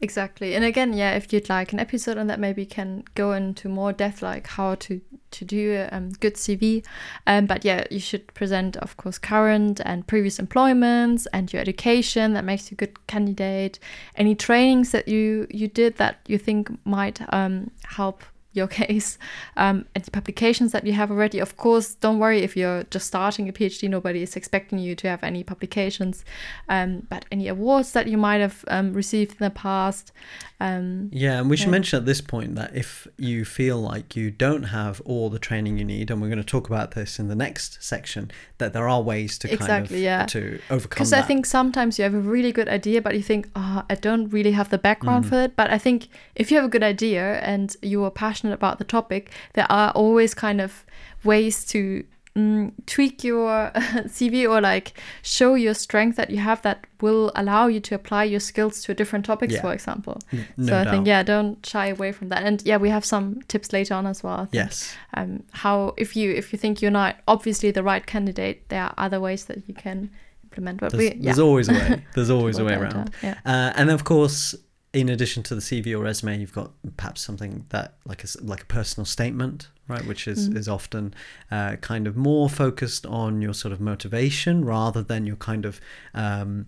Exactly. 0.00 0.54
And 0.54 0.64
again, 0.64 0.92
yeah, 0.92 1.12
if 1.12 1.32
you'd 1.32 1.48
like 1.48 1.72
an 1.72 1.80
episode 1.80 2.18
on 2.18 2.26
that, 2.28 2.40
maybe 2.40 2.64
can 2.66 3.04
go 3.14 3.32
into 3.32 3.68
more 3.68 3.92
depth, 3.92 4.22
like 4.22 4.46
how 4.46 4.74
to 4.76 5.00
to 5.32 5.44
do 5.44 5.74
a 5.74 5.88
um, 5.94 6.10
good 6.20 6.34
CV. 6.34 6.84
Um, 7.26 7.46
but 7.46 7.64
yeah, 7.64 7.84
you 7.90 8.00
should 8.00 8.26
present, 8.34 8.76
of 8.78 8.96
course, 8.96 9.18
current 9.18 9.80
and 9.84 10.06
previous 10.06 10.38
employments 10.38 11.26
and 11.32 11.52
your 11.52 11.62
education 11.62 12.32
that 12.32 12.44
makes 12.44 12.70
you 12.70 12.74
a 12.74 12.78
good 12.78 13.06
candidate. 13.06 13.78
Any 14.16 14.34
trainings 14.34 14.90
that 14.92 15.08
you 15.08 15.46
you 15.50 15.68
did 15.68 15.96
that 15.96 16.18
you 16.26 16.38
think 16.38 16.70
might 16.84 17.20
um, 17.32 17.70
help 17.84 18.24
your 18.52 18.66
case 18.66 19.18
um, 19.56 19.84
and 19.94 20.04
the 20.04 20.10
publications 20.10 20.72
that 20.72 20.86
you 20.86 20.92
have 20.92 21.10
already. 21.10 21.38
Of 21.38 21.56
course 21.56 21.94
don't 21.94 22.18
worry 22.18 22.40
if 22.40 22.56
you're 22.56 22.84
just 22.84 23.06
starting 23.06 23.48
a 23.48 23.52
phd 23.52 23.88
nobody 23.88 24.22
is 24.22 24.36
expecting 24.36 24.78
you 24.78 24.94
to 24.96 25.08
have 25.08 25.22
any 25.22 25.44
publications 25.44 26.24
um, 26.68 27.06
but 27.08 27.24
any 27.30 27.48
awards 27.48 27.92
that 27.92 28.08
you 28.08 28.18
might 28.18 28.38
have 28.38 28.64
um, 28.68 28.92
received 28.92 29.32
in 29.32 29.38
the 29.40 29.50
past 29.50 30.12
um, 30.60 31.08
Yeah, 31.12 31.38
and 31.40 31.48
we 31.50 31.56
should 31.56 31.66
Yeah. 31.68 31.70
mention 31.72 31.96
at 31.98 32.06
this 32.06 32.20
point 32.20 32.54
that 32.56 32.74
if 32.76 33.08
you 33.16 33.44
feel 33.44 33.80
like 33.80 34.14
you 34.14 34.30
don't 34.30 34.64
have 34.64 35.00
all 35.04 35.30
the 35.30 35.38
training 35.38 35.78
you 35.78 35.84
need, 35.84 36.10
and 36.10 36.20
we're 36.20 36.28
going 36.28 36.38
to 36.38 36.44
talk 36.44 36.68
about 36.68 36.92
this 36.92 37.18
in 37.18 37.28
the 37.28 37.34
next 37.34 37.82
section, 37.82 38.30
that 38.58 38.72
there 38.72 38.88
are 38.88 39.00
ways 39.02 39.38
to 39.38 39.48
kind 39.48 39.60
Exactly, 39.60 39.96
of 39.98 40.02
yeah. 40.02 40.26
to 40.26 40.60
overcome 40.70 40.88
because. 41.04 41.12
I 41.12 41.22
think 41.22 41.46
sometimes 41.46 41.98
you 41.98 42.02
have 42.04 42.14
a 42.14 42.20
really 42.20 42.52
good 42.52 42.68
idea, 42.68 43.00
but 43.02 43.14
you 43.14 43.22
think, 43.22 43.48
oh, 43.56 43.82
I 43.88 43.94
don't 43.94 44.28
really 44.28 44.52
have 44.52 44.68
the 44.70 44.78
background 44.78 45.24
Mhm. 45.24 45.28
for 45.28 45.42
it. 45.42 45.56
But 45.56 45.70
I 45.70 45.78
think 45.78 46.08
if 46.36 46.50
you 46.50 46.56
have 46.58 46.66
a 46.66 46.70
good 46.70 46.82
idea 46.82 47.38
and 47.40 47.74
you 47.82 48.04
are 48.04 48.10
passionate 48.10 48.52
about 48.54 48.78
the 48.78 48.84
topic, 48.84 49.30
there 49.54 49.66
are 49.70 49.90
always 49.92 50.34
kind 50.34 50.60
of 50.60 50.84
ways 51.24 51.64
to 51.66 52.04
mm, 52.36 52.72
tweak 52.86 53.24
your 53.24 53.70
CV 54.06 54.48
or 54.48 54.60
like 54.60 54.92
show 55.22 55.54
your 55.54 55.74
strength 55.74 56.16
that 56.16 56.30
you 56.30 56.38
have 56.38 56.62
that 56.62 56.86
will 57.00 57.32
allow 57.34 57.66
you 57.66 57.80
to 57.80 57.94
apply 57.94 58.24
your 58.24 58.40
skills 58.40 58.82
to 58.84 58.94
different 58.94 59.24
topics, 59.24 59.54
Yeah. 59.54 59.60
for 59.62 59.72
example. 59.72 60.18
N- 60.32 60.46
no 60.56 60.66
so 60.66 60.76
I 60.78 60.84
doubt. 60.84 60.90
think, 60.92 61.06
yeah, 61.06 61.22
don't 61.22 61.64
shy 61.66 61.86
away 61.88 62.12
from 62.12 62.28
that. 62.28 62.42
And 62.44 62.62
yeah, 62.64 62.76
we 62.76 62.90
have 62.90 63.04
some 63.04 63.40
tips 63.48 63.72
later 63.72 63.94
on 63.94 64.06
as 64.06 64.22
well. 64.22 64.34
I 64.34 64.44
think 64.46 64.54
Yes. 64.54 64.94
um, 65.14 65.42
how 65.52 65.94
if 65.96 66.14
you 66.16 66.30
if 66.32 66.52
you 66.52 66.58
think 66.58 66.80
you're 66.82 66.90
not 66.90 67.16
obviously 67.26 67.70
the 67.70 67.82
right 67.82 68.04
candidate, 68.06 68.68
there 68.68 68.82
are 68.84 68.94
other 68.98 69.20
ways 69.20 69.46
that 69.46 69.66
you 69.68 69.74
can 69.74 70.10
implement. 70.44 70.80
But 70.80 70.92
There's, 70.92 71.14
we, 71.14 71.18
there's 71.20 71.38
always 71.38 71.68
a 71.68 71.72
way. 71.72 72.04
There's 72.14 72.30
always 72.38 72.58
a 72.58 72.64
way 72.64 72.74
around. 72.74 73.10
Yeah. 73.22 73.38
Uh, 73.44 73.72
and 73.76 73.90
of 73.90 74.04
course, 74.04 74.54
in 74.92 75.08
addition 75.08 75.42
to 75.44 75.54
the 75.54 75.60
CV 75.60 75.94
or 75.94 75.98
resume, 76.02 76.40
you've 76.40 76.52
got 76.52 76.72
perhaps 76.96 77.20
something 77.20 77.64
that 77.68 77.94
like 78.04 78.24
a 78.24 78.26
like 78.42 78.62
a 78.62 78.66
personal 78.66 79.04
statement, 79.04 79.68
right, 79.88 80.04
which 80.04 80.26
is 80.26 80.48
Mm. 80.48 80.56
is 80.56 80.68
often 80.68 81.14
uh, 81.50 81.76
kind 81.76 82.06
of 82.08 82.16
more 82.16 82.48
focused 82.50 83.06
on 83.06 83.40
your 83.40 83.54
sort 83.54 83.72
of 83.72 83.80
motivation 83.80 84.64
rather 84.64 85.02
than 85.02 85.26
your 85.26 85.36
kind 85.36 85.64
of 85.64 85.80
um, 86.14 86.66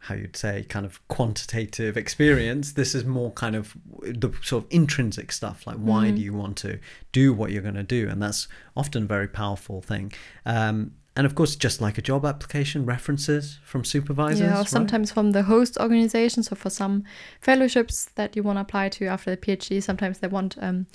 how 0.00 0.14
you'd 0.14 0.36
say 0.36 0.62
kind 0.68 0.84
of 0.84 1.00
quantitative 1.08 1.96
experience. 1.96 2.72
This 2.72 2.94
is 2.94 3.04
more 3.06 3.30
kind 3.32 3.56
of 3.56 3.74
the 4.02 4.30
sort 4.42 4.64
of 4.64 4.70
intrinsic 4.70 5.32
stuff, 5.32 5.66
like 5.66 5.76
why 5.78 6.08
Mhm. 6.10 6.16
do 6.16 6.22
you 6.22 6.34
want 6.34 6.58
to 6.58 6.78
do 7.12 7.32
what 7.32 7.50
you're 7.50 7.62
going 7.62 7.74
to 7.76 7.82
do, 7.82 8.08
and 8.10 8.20
that's 8.22 8.46
often 8.76 9.04
a 9.04 9.06
very 9.06 9.28
powerful 9.28 9.80
thing. 9.80 10.12
Um, 10.44 10.92
and 11.16 11.26
of 11.26 11.34
course, 11.34 11.54
just 11.54 11.80
like 11.80 11.96
a 11.96 12.02
job 12.02 12.26
application, 12.26 12.84
references 12.84 13.58
from 13.64 13.84
supervisors. 13.84 14.40
Yeah, 14.40 14.54
or 14.54 14.58
right? 14.58 14.68
sometimes 14.68 15.12
from 15.12 15.30
the 15.30 15.44
host 15.44 15.78
organization. 15.78 16.42
So 16.42 16.56
for 16.56 16.70
some 16.70 17.04
fellowships 17.40 18.06
that 18.16 18.34
you 18.34 18.42
want 18.42 18.56
to 18.56 18.62
apply 18.62 18.88
to 18.90 19.06
after 19.06 19.30
the 19.30 19.36
PhD, 19.36 19.80
sometimes 19.80 20.18
they 20.18 20.26
want 20.26 20.56
um, 20.60 20.86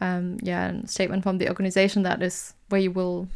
um, 0.00 0.38
yeah, 0.42 0.70
a 0.70 0.86
statement 0.86 1.24
from 1.24 1.38
the 1.38 1.48
organization 1.48 2.02
that 2.04 2.22
is 2.22 2.54
where 2.68 2.80
you 2.80 2.92
will 2.92 3.28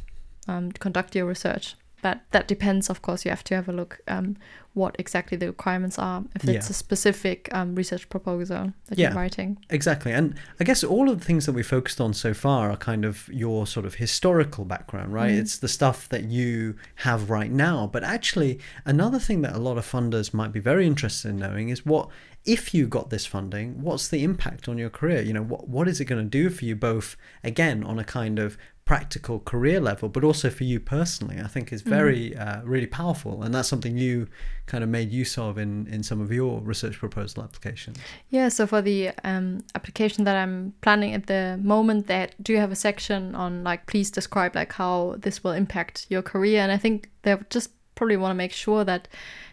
um, 0.47 0.71
conduct 0.73 1.17
your 1.17 1.27
research. 1.27 1.75
But 2.03 2.21
that 2.31 2.49
depends, 2.49 2.89
of 2.91 3.03
course. 3.03 3.25
You 3.25 3.31
have 3.31 3.45
to 3.45 3.55
have 3.55 3.69
a 3.69 3.73
look 3.73 4.01
um, 4.09 4.37
what 4.75 4.97
exactly 4.99 5.37
the 5.37 5.47
requirements 5.49 5.99
are. 5.99 6.25
If 6.35 6.45
it's 6.45 6.53
Yeah. 6.69 6.71
a 6.71 6.75
specific 6.75 7.49
um, 7.53 7.75
research 7.75 8.09
proposal 8.09 8.73
that 8.87 8.99
Yeah. 8.99 9.09
you're 9.09 9.17
writing. 9.17 9.59
Exactly. 9.69 10.13
And 10.13 10.35
I 10.61 10.65
guess 10.65 10.83
all 10.85 11.11
of 11.11 11.19
the 11.19 11.25
things 11.25 11.47
that 11.47 11.53
we 11.53 11.63
focused 11.63 12.01
on 12.01 12.15
so 12.15 12.33
far 12.33 12.71
are 12.71 12.77
kind 12.77 13.05
of 13.05 13.29
your 13.33 13.67
sort 13.67 13.85
of 13.85 13.97
historical 13.97 14.65
background, 14.65 15.13
right? 15.13 15.33
Mhm. 15.33 15.39
It's 15.41 15.59
the 15.59 15.69
stuff 15.69 16.09
that 16.09 16.25
you 16.25 16.77
have 16.97 17.29
right 17.31 17.51
now. 17.51 17.89
But 17.93 18.05
actually, 18.05 18.61
another 18.87 19.19
thing 19.19 19.43
that 19.43 19.55
a 19.55 19.59
lot 19.59 19.77
of 19.77 19.85
funders 19.91 20.33
might 20.33 20.53
be 20.53 20.61
very 20.61 20.87
interested 20.87 21.29
in 21.31 21.37
knowing 21.39 21.69
is 21.69 21.85
what, 21.85 22.09
if 22.47 22.73
you 22.73 22.87
got 22.87 23.11
this 23.11 23.27
funding, 23.27 23.83
what's 23.83 24.09
the 24.09 24.25
impact 24.25 24.69
on 24.69 24.79
your 24.79 24.89
career? 24.89 25.21
You 25.21 25.35
know, 25.35 25.43
what, 25.43 25.69
what 25.69 25.89
is 25.89 26.01
it 26.01 26.07
going 26.07 26.23
to 26.25 26.29
do 26.31 26.49
for 26.49 26.65
you 26.65 26.75
both, 26.75 27.17
again, 27.45 27.85
on 27.85 27.99
a 27.99 28.05
kind 28.05 28.39
of 28.39 28.57
practical 28.91 29.39
career 29.39 29.79
level, 29.79 30.09
but 30.09 30.25
also 30.25 30.51
for 30.51 30.65
you 30.65 30.81
personally, 30.81 31.39
I 31.39 31.47
think 31.47 31.73
is 31.73 31.83
very, 31.83 32.37
uh, 32.37 32.61
really 32.65 32.89
powerful. 32.89 33.45
And 33.45 33.55
that's 33.55 33.69
something 33.69 33.97
you 33.97 34.27
kind 34.67 34.83
of 34.83 34.91
made 34.91 35.13
use 35.13 35.39
of 35.39 35.59
in, 35.59 35.87
in 35.87 36.03
some 36.03 36.21
of 36.21 36.33
your 36.33 36.61
research 36.61 36.99
proposal 36.99 37.45
applications. 37.45 37.99
Yeah, 38.31 38.49
so 38.49 38.67
for 38.67 38.83
the 38.83 39.13
um, 39.23 39.63
application 39.77 40.25
that 40.25 40.35
I'm 40.35 40.75
planning 40.81 41.15
at 41.15 41.29
the 41.29 41.61
moment, 41.63 42.09
that 42.09 42.35
do 42.43 42.57
have 42.57 42.73
a 42.73 42.75
section 42.75 43.37
on 43.37 43.63
like, 43.63 43.87
please 43.87 44.11
describe 44.11 44.57
like 44.57 44.73
how 44.73 45.15
this 45.19 45.45
will 45.45 45.53
impact 45.53 46.07
your 46.09 46.23
career, 46.23 46.61
and 46.61 46.73
I 46.73 46.77
think 46.77 47.11
they 47.23 47.37
just 47.49 47.71
probably 47.95 48.17
want 48.17 48.33
to 48.33 48.37
make 48.45 48.53
sure 48.53 48.83
that 48.85 49.07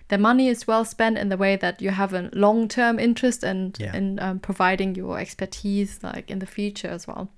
the 0.08 0.18
money 0.18 0.48
is 0.48 0.66
well 0.66 0.84
spent 0.86 1.16
in 1.16 1.30
the 1.30 1.38
way 1.38 1.56
that 1.58 1.80
you 1.80 1.92
have 1.92 2.14
a 2.16 2.32
long-term 2.34 2.98
interest 2.98 3.44
and 3.44 3.78
Yeah. 3.80 3.96
in 3.96 4.20
um, 4.20 4.40
providing 4.40 4.96
your 4.96 5.20
expertise 5.20 6.00
like 6.02 6.32
in 6.32 6.40
the 6.40 6.48
future 6.48 6.88
as 6.88 7.06
well. 7.06 7.30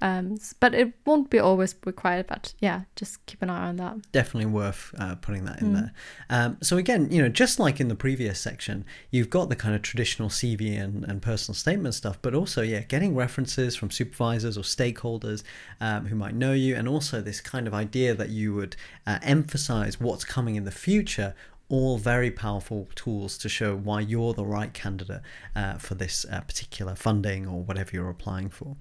Um, 0.00 0.36
but 0.58 0.74
it 0.74 0.92
won't 1.06 1.30
be 1.30 1.38
always 1.38 1.76
required. 1.86 2.26
But 2.26 2.54
yeah, 2.58 2.82
just 2.96 3.24
keep 3.26 3.40
an 3.40 3.50
eye 3.50 3.68
on 3.68 3.76
that. 3.76 4.10
definitely 4.10 4.50
worth 4.50 4.92
uh, 4.98 5.14
putting 5.16 5.44
that 5.44 5.60
in 5.60 5.68
Mm. 5.68 5.74
there. 5.74 5.92
Um, 6.28 6.56
so 6.60 6.76
again, 6.76 7.08
you 7.12 7.22
know, 7.22 7.28
just 7.28 7.60
like 7.60 7.80
in 7.80 7.86
the 7.88 7.94
previous 7.94 8.40
section, 8.40 8.84
you've 9.12 9.30
got 9.30 9.48
the 9.48 9.54
kind 9.56 9.74
of 9.76 9.82
traditional 9.82 10.28
CV 10.28 10.76
and, 10.80 11.04
and 11.04 11.22
personal 11.22 11.54
statement 11.54 11.94
stuff, 11.94 12.18
but 12.20 12.34
also, 12.34 12.62
yeah, 12.62 12.80
getting 12.80 13.14
references 13.14 13.76
from 13.76 13.90
supervisors 13.92 14.58
or 14.58 14.62
stakeholders 14.62 15.44
um, 15.80 16.06
who 16.06 16.16
might 16.16 16.34
know 16.34 16.52
you, 16.52 16.74
and 16.74 16.88
also 16.88 17.20
this 17.20 17.40
kind 17.40 17.68
of 17.68 17.74
idea 17.74 18.12
that 18.14 18.30
you 18.30 18.52
would 18.54 18.74
uh, 19.06 19.18
emphasize 19.22 20.00
what's 20.00 20.24
coming 20.24 20.56
in 20.56 20.64
the 20.64 20.72
future. 20.72 21.34
All 21.68 21.96
very 21.96 22.30
powerful 22.30 22.88
tools 22.94 23.38
to 23.38 23.48
show 23.48 23.74
why 23.74 24.00
you're 24.00 24.34
the 24.34 24.44
right 24.44 24.74
candidate 24.74 25.22
uh, 25.56 25.78
for 25.78 25.94
this 25.94 26.26
uh, 26.30 26.40
particular 26.42 26.94
funding 26.94 27.46
or 27.46 27.62
whatever 27.62 27.92
you're 27.94 28.10
applying 28.10 28.50
for. 28.50 28.76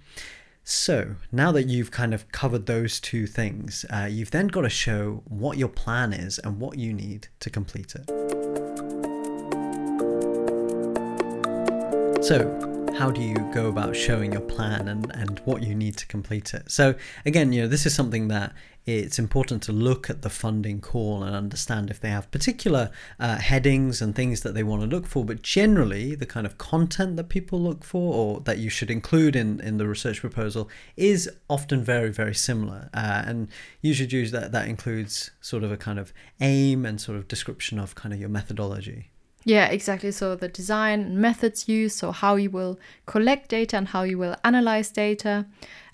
So 0.63 1.15
now 1.31 1.51
that 1.53 1.67
you've 1.67 1.91
kind 1.91 2.13
of 2.13 2.31
covered 2.31 2.67
those 2.67 2.99
two 2.99 3.25
things, 3.25 3.85
uh, 3.89 4.07
you've 4.09 4.31
then 4.31 4.47
got 4.47 4.61
to 4.61 4.69
show 4.69 5.23
what 5.25 5.57
your 5.57 5.69
plan 5.69 6.13
is 6.13 6.37
and 6.39 6.59
what 6.59 6.77
you 6.77 6.93
need 6.93 7.27
to 7.39 7.49
complete 7.49 7.95
it. 7.95 8.07
So, 12.23 12.69
how 12.97 13.09
do 13.09 13.21
you 13.21 13.35
go 13.51 13.67
about 13.67 13.95
showing 13.95 14.33
your 14.33 14.41
plan 14.41 14.87
and, 14.87 15.11
and 15.15 15.39
what 15.45 15.63
you 15.63 15.73
need 15.73 15.97
to 15.97 16.05
complete 16.05 16.53
it? 16.53 16.69
So, 16.69 16.93
again, 17.25 17.51
you 17.51 17.61
know, 17.61 17.67
this 17.67 17.87
is 17.87 17.95
something 17.95 18.27
that 18.27 18.53
it's 18.85 19.19
important 19.19 19.61
to 19.63 19.71
look 19.71 20.09
at 20.09 20.23
the 20.23 20.29
funding 20.29 20.81
call 20.81 21.23
and 21.23 21.35
understand 21.35 21.89
if 21.91 21.99
they 21.99 22.09
have 22.09 22.31
particular 22.31 22.89
uh, 23.19 23.37
headings 23.37 24.01
and 24.01 24.15
things 24.15 24.41
that 24.41 24.53
they 24.53 24.63
want 24.63 24.81
to 24.81 24.87
look 24.87 25.05
for. 25.05 25.23
But 25.23 25.43
generally, 25.43 26.15
the 26.15 26.25
kind 26.25 26.47
of 26.47 26.57
content 26.57 27.15
that 27.17 27.29
people 27.29 27.61
look 27.61 27.83
for 27.83 28.13
or 28.13 28.39
that 28.41 28.57
you 28.57 28.69
should 28.69 28.89
include 28.89 29.35
in, 29.35 29.59
in 29.59 29.77
the 29.77 29.87
research 29.87 30.19
proposal 30.19 30.69
is 30.97 31.29
often 31.49 31.83
very, 31.83 32.11
very 32.11 32.33
similar. 32.33 32.89
Uh, 32.93 33.23
and 33.25 33.49
you 33.81 33.93
should 33.93 34.11
use 34.11 34.31
that, 34.31 34.51
that 34.51 34.67
includes 34.67 35.31
sort 35.41 35.63
of 35.63 35.71
a 35.71 35.77
kind 35.77 35.99
of 35.99 36.11
aim 36.39 36.85
and 36.85 36.99
sort 36.99 37.17
of 37.17 37.27
description 37.27 37.77
of 37.77 37.93
kind 37.93 38.13
of 38.13 38.19
your 38.19 38.29
methodology. 38.29 39.11
Yeah, 39.43 39.67
exactly. 39.67 40.11
So 40.11 40.35
the 40.35 40.47
design 40.47 41.19
methods 41.19 41.67
used, 41.67 41.97
so 41.97 42.11
how 42.11 42.35
you 42.35 42.49
will 42.49 42.79
collect 43.05 43.49
data 43.49 43.77
and 43.77 43.87
how 43.87 44.03
you 44.03 44.17
will 44.17 44.35
analyze 44.43 44.91
data, 44.91 45.47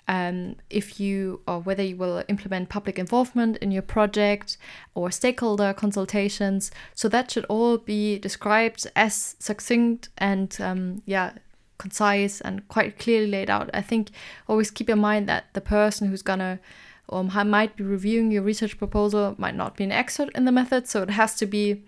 um, 0.08 0.56
if 0.70 0.98
you 0.98 1.40
or 1.46 1.60
whether 1.60 1.82
you 1.82 1.96
will 1.96 2.24
implement 2.28 2.70
public 2.70 2.98
involvement 2.98 3.58
in 3.58 3.70
your 3.70 3.82
project 3.82 4.56
or 4.94 5.10
stakeholder 5.10 5.72
consultations. 5.74 6.70
So 6.94 7.08
that 7.10 7.30
should 7.30 7.44
all 7.44 7.78
be 7.78 8.18
described 8.18 8.86
as 8.96 9.36
succinct 9.38 10.08
and 10.18 10.56
um, 10.60 11.02
yeah 11.04 11.32
concise 11.76 12.40
and 12.40 12.66
quite 12.68 12.98
clearly 12.98 13.28
laid 13.28 13.50
out. 13.50 13.70
I 13.72 13.82
think 13.82 14.10
always 14.48 14.70
keep 14.70 14.90
in 14.90 14.98
mind 14.98 15.28
that 15.28 15.44
the 15.52 15.60
person 15.60 16.08
who's 16.08 16.22
gonna 16.22 16.58
um, 17.10 17.30
might 17.46 17.76
be 17.76 17.84
reviewing 17.84 18.30
your 18.30 18.42
research 18.42 18.76
proposal 18.78 19.34
might 19.38 19.54
not 19.54 19.76
be 19.76 19.84
an 19.84 19.92
expert 19.92 20.30
in 20.34 20.44
the 20.44 20.52
method, 20.52 20.88
so 20.88 21.02
it 21.02 21.10
has 21.10 21.36
to 21.36 21.46
be 21.46 21.82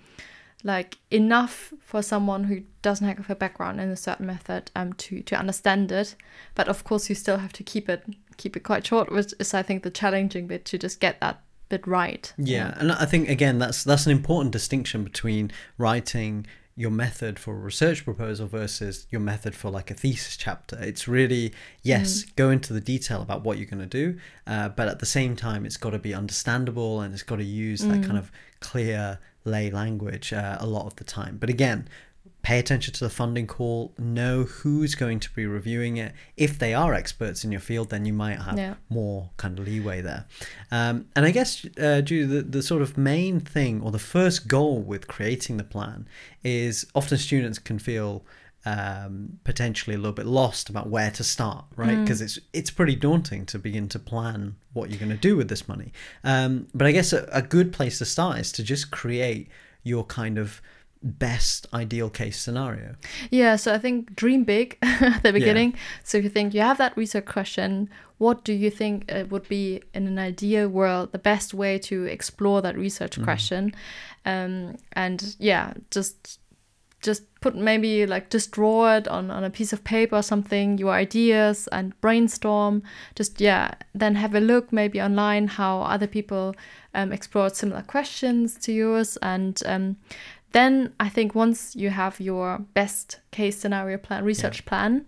like 0.64 0.98
enough 1.10 1.72
for 1.80 2.02
someone 2.02 2.44
who 2.44 2.62
doesn't 2.82 3.06
have 3.06 3.30
a 3.30 3.34
background 3.34 3.80
in 3.80 3.88
a 3.88 3.96
certain 3.96 4.26
method 4.26 4.70
um 4.76 4.92
to 4.94 5.22
to 5.22 5.36
understand 5.36 5.90
it. 5.92 6.14
But 6.54 6.68
of 6.68 6.84
course 6.84 7.08
you 7.08 7.14
still 7.14 7.38
have 7.38 7.52
to 7.54 7.62
keep 7.62 7.88
it 7.88 8.04
keep 8.36 8.56
it 8.56 8.60
quite 8.60 8.86
short 8.86 9.12
which 9.12 9.34
is 9.38 9.52
i 9.52 9.62
think 9.62 9.82
the 9.82 9.90
challenging 9.90 10.46
bit 10.46 10.64
to 10.64 10.78
just 10.78 10.98
get 10.98 11.20
that 11.20 11.42
bit 11.70 11.86
right. 11.86 12.30
Yeah, 12.36 12.74
and 12.76 12.92
I 12.92 13.06
think 13.06 13.30
again 13.30 13.58
that's 13.58 13.82
that's 13.82 14.04
an 14.04 14.12
important 14.12 14.52
distinction 14.52 15.02
between 15.02 15.50
writing 15.78 16.46
your 16.76 16.90
method 16.90 17.38
for 17.38 17.54
a 17.54 17.58
research 17.58 18.04
proposal 18.04 18.46
versus 18.46 19.06
your 19.10 19.20
method 19.20 19.54
for 19.54 19.70
like 19.70 19.90
a 19.90 19.94
thesis 19.94 20.36
chapter. 20.36 20.78
It's 20.80 21.08
really 21.08 21.54
yes, 21.82 22.24
go 22.36 22.50
into 22.50 22.74
the 22.74 22.80
detail 22.80 23.22
about 23.22 23.42
what 23.44 23.56
you're 23.56 23.66
going 23.66 23.80
to 23.80 23.86
do, 23.86 24.18
uh, 24.46 24.68
but 24.68 24.88
at 24.88 24.98
the 24.98 25.06
same 25.06 25.36
time, 25.36 25.64
it's 25.64 25.78
got 25.78 25.90
to 25.90 25.98
be 25.98 26.12
understandable 26.12 27.00
and 27.00 27.14
it's 27.14 27.22
got 27.22 27.36
to 27.36 27.44
use 27.44 27.80
that 27.80 28.02
kind 28.04 28.18
of 28.18 28.30
clear 28.60 29.18
lay 29.44 29.70
language 29.70 30.32
uh, 30.32 30.56
a 30.60 30.66
lot 30.66 30.86
of 30.86 30.96
the 30.96 31.04
time. 31.04 31.36
But 31.38 31.50
again. 31.50 31.88
Pay 32.42 32.58
attention 32.58 32.94
to 32.94 33.04
the 33.04 33.10
funding 33.10 33.46
call. 33.46 33.92
Know 33.98 34.44
who's 34.44 34.94
going 34.94 35.20
to 35.20 35.30
be 35.34 35.44
reviewing 35.44 35.98
it. 35.98 36.14
If 36.38 36.58
they 36.58 36.72
are 36.72 36.94
experts 36.94 37.44
in 37.44 37.52
your 37.52 37.60
field, 37.60 37.90
then 37.90 38.06
you 38.06 38.14
might 38.14 38.40
have 38.40 38.56
Yeah. 38.58 38.76
more 38.88 39.28
kind 39.36 39.58
of 39.58 39.66
leeway 39.66 40.00
there. 40.00 40.24
Um, 40.70 41.04
and 41.14 41.26
I 41.26 41.32
guess, 41.32 41.66
uh, 41.78 42.00
Judy, 42.00 42.24
the, 42.24 42.40
the 42.40 42.62
sort 42.62 42.80
of 42.80 42.96
main 42.96 43.40
thing 43.40 43.82
or 43.82 43.90
the 43.90 43.98
first 43.98 44.48
goal 44.48 44.80
with 44.80 45.06
creating 45.06 45.58
the 45.58 45.64
plan 45.64 46.08
is 46.42 46.86
often 46.94 47.18
students 47.18 47.58
can 47.58 47.78
feel 47.78 48.24
um, 48.66 49.38
potentially 49.44 49.94
a 49.96 49.98
little 49.98 50.12
bit 50.12 50.26
lost 50.26 50.68
about 50.68 50.88
where 50.88 51.10
to 51.12 51.24
start, 51.24 51.64
right? 51.76 51.98
Because 52.00 52.20
it's 52.20 52.38
it's 52.52 52.70
pretty 52.70 52.94
daunting 52.94 53.46
to 53.46 53.58
begin 53.58 53.88
to 53.88 53.98
plan 53.98 54.56
what 54.72 54.90
you're 54.90 54.98
going 54.98 55.10
to 55.10 55.16
do 55.16 55.36
with 55.36 55.48
this 55.48 55.66
money. 55.66 55.92
Um, 56.24 56.66
but 56.74 56.86
I 56.86 56.92
guess 56.92 57.12
a, 57.12 57.28
a 57.32 57.42
good 57.42 57.72
place 57.72 57.98
to 57.98 58.04
start 58.04 58.38
is 58.38 58.52
to 58.52 58.62
just 58.62 58.90
create 58.90 59.48
your 59.82 60.04
kind 60.04 60.38
of 60.38 60.60
best 61.02 61.66
ideal 61.72 62.10
case 62.10 62.38
scenario. 62.38 62.94
yeah 63.30 63.56
so 63.56 63.72
i 63.72 63.78
think 63.78 64.14
dream 64.14 64.44
big 64.44 64.76
at 64.82 65.22
the 65.22 65.32
beginning 65.32 65.72
so 66.04 66.18
if 66.18 66.24
you 66.24 66.28
think 66.28 66.52
you 66.52 66.60
have 66.60 66.76
that 66.76 66.94
research 66.94 67.24
question 67.24 67.88
what 68.18 68.44
do 68.44 68.52
you 68.52 68.70
think 68.70 69.10
uh, 69.10 69.24
would 69.30 69.48
be 69.48 69.82
in 69.94 70.06
an 70.06 70.18
ideal 70.18 70.68
world 70.68 71.10
the 71.12 71.18
best 71.18 71.54
way 71.54 71.78
to 71.78 72.04
explore 72.04 72.60
that 72.60 72.76
research 72.76 73.20
question 73.22 73.72
um, 74.26 74.76
and 74.92 75.36
yeah 75.38 75.72
just 75.90 76.39
just 77.02 77.22
put 77.40 77.56
maybe 77.56 78.06
like 78.06 78.28
just 78.30 78.50
draw 78.52 78.96
it 78.96 79.08
on, 79.08 79.30
on 79.30 79.44
a 79.44 79.50
piece 79.50 79.72
of 79.72 79.82
paper 79.84 80.16
or 80.16 80.22
something 80.22 80.78
your 80.78 80.92
ideas 80.92 81.68
and 81.72 81.98
brainstorm. 82.00 82.82
Just 83.14 83.40
yeah 83.40 83.72
then 83.94 84.14
have 84.16 84.34
a 84.34 84.40
look 84.40 84.72
maybe 84.72 85.00
online 85.00 85.48
how 85.48 85.80
other 85.80 86.06
people 86.06 86.54
um, 86.94 87.12
explored 87.12 87.56
similar 87.56 87.82
questions 87.82 88.56
to 88.58 88.72
yours. 88.72 89.16
And 89.22 89.60
um, 89.66 89.96
then 90.52 90.92
i 90.98 91.08
think 91.08 91.34
once 91.34 91.76
you 91.76 91.90
have 91.90 92.18
your 92.20 92.58
best 92.74 93.20
case 93.30 93.56
scenario 93.56 93.96
plan 93.96 94.24
research 94.24 94.64
plan 94.66 95.06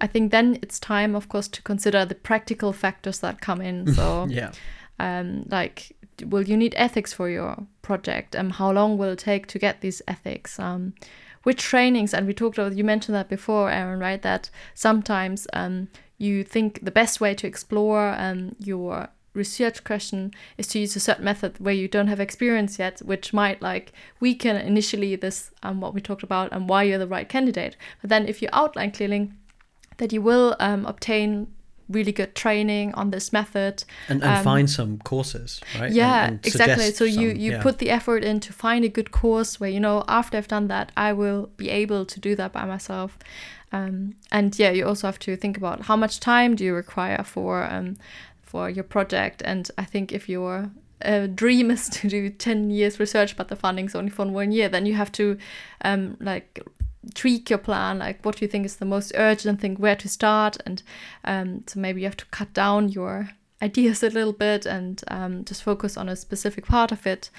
i 0.00 0.06
think 0.06 0.32
then 0.32 0.58
it's 0.62 0.80
time 0.80 1.14
of 1.14 1.28
course 1.28 1.46
to 1.46 1.62
consider 1.62 2.04
the 2.04 2.14
practical 2.14 2.72
factors 2.72 3.20
that 3.20 3.40
come 3.40 3.60
in. 3.60 3.86
So 3.94 4.26
Yeah. 4.28 4.50
um, 4.98 5.44
like 5.48 5.92
will 6.24 6.42
you 6.42 6.56
need 6.56 6.74
ethics 6.76 7.12
for 7.12 7.28
your 7.28 7.66
project? 7.82 8.36
Um, 8.36 8.50
how 8.50 8.70
long 8.72 8.98
will 8.98 9.10
it 9.10 9.18
take 9.18 9.46
to 9.48 9.58
get 9.58 9.80
these 9.80 10.02
ethics? 10.06 10.58
Um, 10.58 10.94
which 11.42 11.62
trainings? 11.62 12.12
And 12.12 12.26
we 12.26 12.34
talked 12.34 12.58
about 12.58 12.76
you 12.76 12.84
mentioned 12.84 13.14
that 13.14 13.28
before, 13.28 13.70
Aaron, 13.70 14.00
right? 14.00 14.20
That 14.20 14.50
sometimes 14.74 15.46
um, 15.52 15.88
you 16.18 16.44
think 16.44 16.84
the 16.84 16.90
best 16.90 17.20
way 17.20 17.34
to 17.34 17.46
explore 17.46 18.14
um, 18.18 18.54
your 18.58 19.08
research 19.32 19.84
question 19.84 20.32
is 20.58 20.66
to 20.66 20.78
use 20.78 20.96
a 20.96 21.00
certain 21.00 21.24
method 21.24 21.58
where 21.58 21.74
you 21.74 21.88
don't 21.88 22.08
have 22.08 22.20
experience 22.20 22.78
yet, 22.78 23.00
which 23.00 23.32
might 23.32 23.62
like 23.62 23.92
weaken 24.18 24.56
initially 24.56 25.16
this 25.16 25.50
um, 25.62 25.80
what 25.80 25.94
we 25.94 26.00
talked 26.00 26.22
about 26.22 26.52
and 26.52 26.68
why 26.68 26.82
you're 26.82 26.98
the 26.98 27.06
right 27.06 27.28
candidate. 27.28 27.76
But 28.00 28.10
then 28.10 28.28
if 28.28 28.42
you 28.42 28.48
outline 28.52 28.90
clearly 28.90 29.30
that 29.98 30.12
you 30.12 30.20
will 30.20 30.56
um, 30.58 30.84
obtain 30.86 31.48
really 31.90 32.12
good 32.12 32.34
training 32.34 32.94
on 32.94 33.10
this 33.10 33.32
method. 33.32 33.84
And, 34.08 34.22
and 34.22 34.38
um, 34.38 34.44
find 34.44 34.70
some 34.70 34.98
courses 34.98 35.60
right? 35.78 35.92
Yeah 35.92 36.24
and, 36.24 36.32
and 36.36 36.46
exactly. 36.46 36.90
So 36.92 37.04
you 37.04 37.30
some, 37.30 37.38
you 37.38 37.52
yeah. 37.52 37.62
put 37.62 37.78
the 37.78 37.90
effort 37.90 38.24
in 38.24 38.40
to 38.40 38.52
find 38.52 38.84
a 38.84 38.88
good 38.88 39.10
course 39.10 39.60
where 39.60 39.70
you 39.70 39.80
know 39.80 40.04
after 40.08 40.38
i've 40.38 40.48
done 40.48 40.68
that 40.68 40.92
i 40.96 41.12
will 41.12 41.50
be 41.56 41.68
able 41.68 42.04
to 42.06 42.20
do 42.20 42.34
that 42.36 42.52
by 42.52 42.64
myself. 42.64 43.18
Um, 43.72 44.16
and 44.32 44.58
yeah 44.58 44.70
you 44.70 44.86
also 44.86 45.06
have 45.06 45.18
to 45.20 45.36
think 45.36 45.56
about 45.56 45.82
how 45.82 45.96
much 45.96 46.18
time 46.18 46.56
do 46.56 46.64
you 46.64 46.74
require 46.74 47.22
for 47.22 47.64
um, 47.64 47.96
for 48.42 48.68
your 48.68 48.84
project? 48.84 49.42
And 49.44 49.70
i 49.78 49.84
think 49.84 50.12
if 50.12 50.28
your 50.28 50.70
uh, 51.04 51.26
dream 51.28 51.70
is 51.70 51.88
to 52.00 52.08
do 52.08 52.30
10 52.30 52.70
years 52.70 53.00
research 53.00 53.36
but 53.36 53.48
the 53.48 53.56
funding's 53.56 53.94
only 53.94 54.10
for 54.10 54.26
one 54.26 54.52
year 54.52 54.68
then 54.68 54.86
you 54.86 54.94
have 54.94 55.12
to 55.12 55.38
um, 55.84 56.16
like 56.20 56.60
tweak 57.14 57.48
your 57.48 57.58
plan 57.58 57.98
like 57.98 58.22
what 58.24 58.36
do 58.36 58.44
you 58.44 58.50
think 58.50 58.66
is 58.66 58.76
the 58.76 58.84
most 58.84 59.12
urgent 59.16 59.60
thing 59.60 59.74
where 59.76 59.96
to 59.96 60.08
start 60.08 60.56
and 60.66 60.82
um, 61.24 61.62
so 61.66 61.80
maybe 61.80 62.00
you 62.02 62.06
have 62.06 62.16
to 62.16 62.26
cut 62.26 62.52
down 62.52 62.88
your 62.90 63.30
ideas 63.62 64.02
a 64.02 64.08
little 64.08 64.32
bit 64.32 64.64
and 64.64 65.02
um, 65.08 65.44
just 65.44 65.62
focus 65.62 65.96
on 65.96 66.08
a 66.08 66.16
specific 66.16 66.64
part 66.66 66.92
of 66.92 67.06
it 67.06 67.30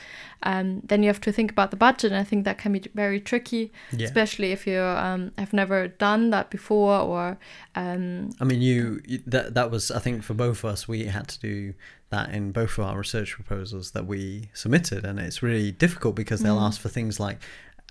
um, 0.44 0.82
then 0.84 1.01
you 1.03 1.08
have 1.10 1.22
to 1.22 1.32
think 1.32 1.51
about 1.51 1.70
the 1.72 1.77
budget 1.77 2.12
and 2.12 2.20
i 2.20 2.24
think 2.24 2.44
that 2.46 2.58
can 2.60 2.72
be 2.74 2.82
very 2.96 3.20
tricky 3.20 3.72
Yeah. 3.91 4.06
especially 4.08 4.51
if 4.51 4.65
you 4.68 4.80
um, 4.80 5.32
have 5.38 5.53
never 5.53 5.88
done 5.88 6.30
that 6.32 6.50
before 6.51 7.00
or 7.00 7.38
um, 7.75 8.30
I 8.39 8.44
mean, 8.46 8.62
you 8.62 9.01
you- 9.08 9.24
that 9.27 9.53
that 9.53 9.72
was 9.72 9.91
I 9.91 10.00
think 10.00 10.24
for 10.24 10.34
both 10.34 10.63
of 10.63 10.65
us 10.74 10.88
we 10.88 11.06
had 11.06 11.27
to 11.30 11.39
do 11.39 11.74
that 12.10 12.30
in 12.32 12.51
both 12.51 12.77
of 12.77 12.84
our 12.86 12.98
research 12.98 13.34
proposals 13.36 13.91
that 13.91 14.06
we 14.06 14.50
submitted, 14.53 15.06
and 15.06 15.18
it's 15.18 15.41
really 15.41 15.72
difficult 15.72 16.13
because 16.13 16.41
they'll 16.41 16.60
Mm. 16.60 16.68
ask 16.68 16.82
for 16.82 16.89
things 16.89 17.22
like 17.22 17.39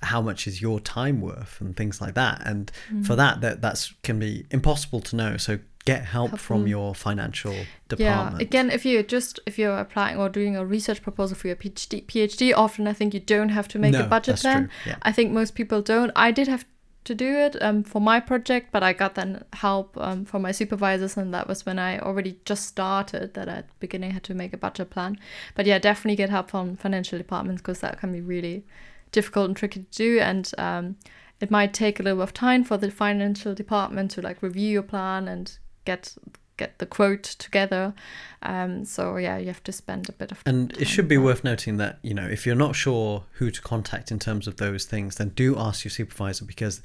how 0.02 0.20
much 0.22 0.46
is 0.46 0.62
your 0.62 0.80
time 0.80 1.20
worth 1.20 1.60
and 1.60 1.76
things 1.76 2.00
like 2.00 2.14
that, 2.14 2.42
and 2.46 2.70
Mm. 2.92 3.06
for 3.06 3.16
that 3.16 3.40
that 3.40 3.60
that's 3.60 3.92
can 4.02 4.18
be 4.18 4.46
impossible 4.50 5.00
to 5.00 5.16
know. 5.16 5.36
So 5.36 5.58
get 5.86 6.04
help 6.04 6.38
from 6.38 6.58
Helpful. 6.58 6.68
your 6.68 6.94
financial 6.94 7.54
department 7.88 8.36
yeah 8.38 8.42
again 8.42 8.70
if 8.70 8.84
you're 8.84 9.02
just 9.02 9.40
if 9.46 9.58
you're 9.58 9.78
applying 9.78 10.18
or 10.18 10.28
doing 10.28 10.54
a 10.54 10.62
research 10.62 11.00
proposal 11.00 11.34
for 11.34 11.46
your 11.46 11.56
phd 11.56 12.04
phd 12.04 12.52
often 12.54 12.86
i 12.86 12.92
think 12.92 13.14
you 13.14 13.18
don't 13.20 13.48
have 13.48 13.66
to 13.66 13.78
make 13.78 13.92
no, 13.92 14.00
a 14.04 14.06
budget 14.06 14.32
that's 14.34 14.42
plan 14.42 14.68
True. 14.68 14.92
Yeah. 14.92 14.96
I 15.00 15.10
think 15.10 15.32
most 15.32 15.54
people 15.54 15.80
don't. 15.80 16.12
I 16.14 16.32
did 16.32 16.48
have 16.48 16.66
to 17.04 17.14
do 17.14 17.34
it 17.34 17.56
um, 17.62 17.82
for 17.82 17.98
my 17.98 18.20
project, 18.20 18.68
but 18.72 18.82
I 18.82 18.92
got 18.92 19.14
then 19.14 19.42
help 19.54 19.96
um, 19.96 20.26
from 20.26 20.42
my 20.42 20.52
supervisors, 20.52 21.16
and 21.16 21.32
that 21.32 21.48
was 21.48 21.64
when 21.64 21.78
I 21.78 21.98
already 21.98 22.38
just 22.44 22.66
started. 22.66 23.32
That 23.34 23.48
at 23.48 23.68
the 23.68 23.74
beginning 23.80 24.10
had 24.10 24.22
to 24.24 24.34
make 24.34 24.52
a 24.52 24.58
budget 24.58 24.90
plan. 24.90 25.18
But 25.54 25.64
yeah, 25.64 25.78
definitely 25.78 26.16
get 26.16 26.28
help 26.28 26.50
from 26.50 26.76
financial 26.76 27.16
departments 27.16 27.62
because 27.62 27.80
that 27.80 27.98
can 27.98 28.12
be 28.12 28.20
really 28.20 28.64
difficult 29.12 29.48
and 29.48 29.56
tricky 29.56 29.80
to 29.80 29.96
do, 29.96 30.18
and 30.20 30.50
um, 30.58 30.96
it 31.40 31.50
might 31.50 31.72
take 31.72 32.00
a 32.00 32.02
little 32.02 32.18
bit 32.18 32.24
of 32.24 32.34
time 32.34 32.64
for 32.64 32.76
the 32.76 32.90
financial 32.90 33.54
department 33.54 34.10
to 34.12 34.22
like 34.22 34.42
review 34.42 34.70
your 34.70 34.82
plan 34.82 35.28
and 35.28 35.58
get 35.84 36.14
get 36.56 36.78
the 36.78 36.86
quote 36.86 37.22
together. 37.22 37.94
Um, 38.42 38.84
so 38.84 39.16
yeah, 39.16 39.38
you 39.38 39.46
have 39.46 39.64
to 39.64 39.72
spend 39.72 40.08
a 40.08 40.12
bit 40.12 40.30
of 40.30 40.42
And 40.44 40.76
it 40.76 40.86
should 40.86 41.08
be 41.08 41.16
that. 41.16 41.22
worth 41.22 41.42
noting 41.42 41.78
that, 41.78 41.98
you 42.02 42.12
know, 42.12 42.26
if 42.26 42.44
you're 42.44 42.54
not 42.54 42.76
sure 42.76 43.24
who 43.32 43.50
to 43.50 43.62
contact 43.62 44.10
in 44.10 44.18
terms 44.18 44.46
of 44.46 44.56
those 44.56 44.84
things, 44.84 45.16
then 45.16 45.30
do 45.30 45.56
ask 45.58 45.84
your 45.84 45.90
supervisor 45.90 46.44
because 46.44 46.82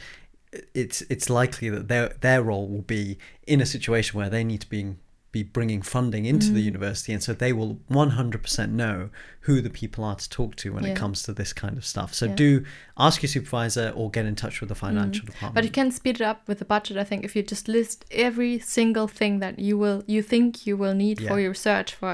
it's 0.73 1.02
it's 1.10 1.30
likely 1.30 1.69
that 1.69 1.89
their 1.89 2.10
their 2.21 2.41
role 2.41 2.67
will 2.69 2.82
be 2.82 3.17
in 3.45 3.60
a 3.60 3.65
situation 3.65 4.17
where 4.17 4.30
they 4.30 4.43
need 4.43 4.62
to 4.62 4.69
be 4.69 4.95
be 5.38 5.43
bringing 5.43 5.82
funding 5.82 6.24
into 6.26 6.50
the 6.58 6.62
Mm. 6.62 6.71
university 6.74 7.12
and 7.15 7.21
so 7.21 7.32
they 7.34 7.52
will 7.60 7.74
100% 7.89 8.71
know 8.84 9.10
who 9.41 9.56
the 9.62 9.69
people 9.82 10.02
are 10.10 10.15
to 10.15 10.30
talk 10.30 10.56
to 10.56 10.71
when 10.74 10.84
Yeah. 10.84 10.91
it 10.91 10.95
comes 11.04 11.17
to 11.24 11.34
this 11.34 11.52
kind 11.63 11.78
of 11.78 11.86
stuff. 11.93 12.13
So 12.13 12.26
Yeah. 12.26 12.32
Mm. 12.34 12.36
do 12.45 12.50
ask 13.08 13.21
your 13.21 13.30
supervisor 13.38 13.88
or 13.95 14.10
get 14.17 14.26
in 14.26 14.36
touch 14.36 14.56
with 14.62 14.69
the 14.69 14.76
financial 14.76 15.26
department. 15.26 15.56
But 15.56 15.63
you 15.65 15.71
can 15.80 15.91
speed 15.91 16.15
it 16.21 16.26
up 16.32 16.39
with 16.48 16.60
the 16.60 16.65
budget. 16.76 16.95
I 16.98 17.04
think 17.10 17.26
if 17.26 17.36
you 17.36 17.43
just 17.43 17.67
list 17.67 18.06
every 18.12 18.54
single 18.60 19.08
thing 19.19 19.34
that 19.43 19.60
you 19.60 19.78
will 19.78 20.00
you 20.08 20.21
think 20.32 20.65
you 20.67 20.76
will 20.78 20.93
need 21.06 21.17
for 21.28 21.38
your 21.39 21.50
research 21.58 21.89
for 21.93 22.12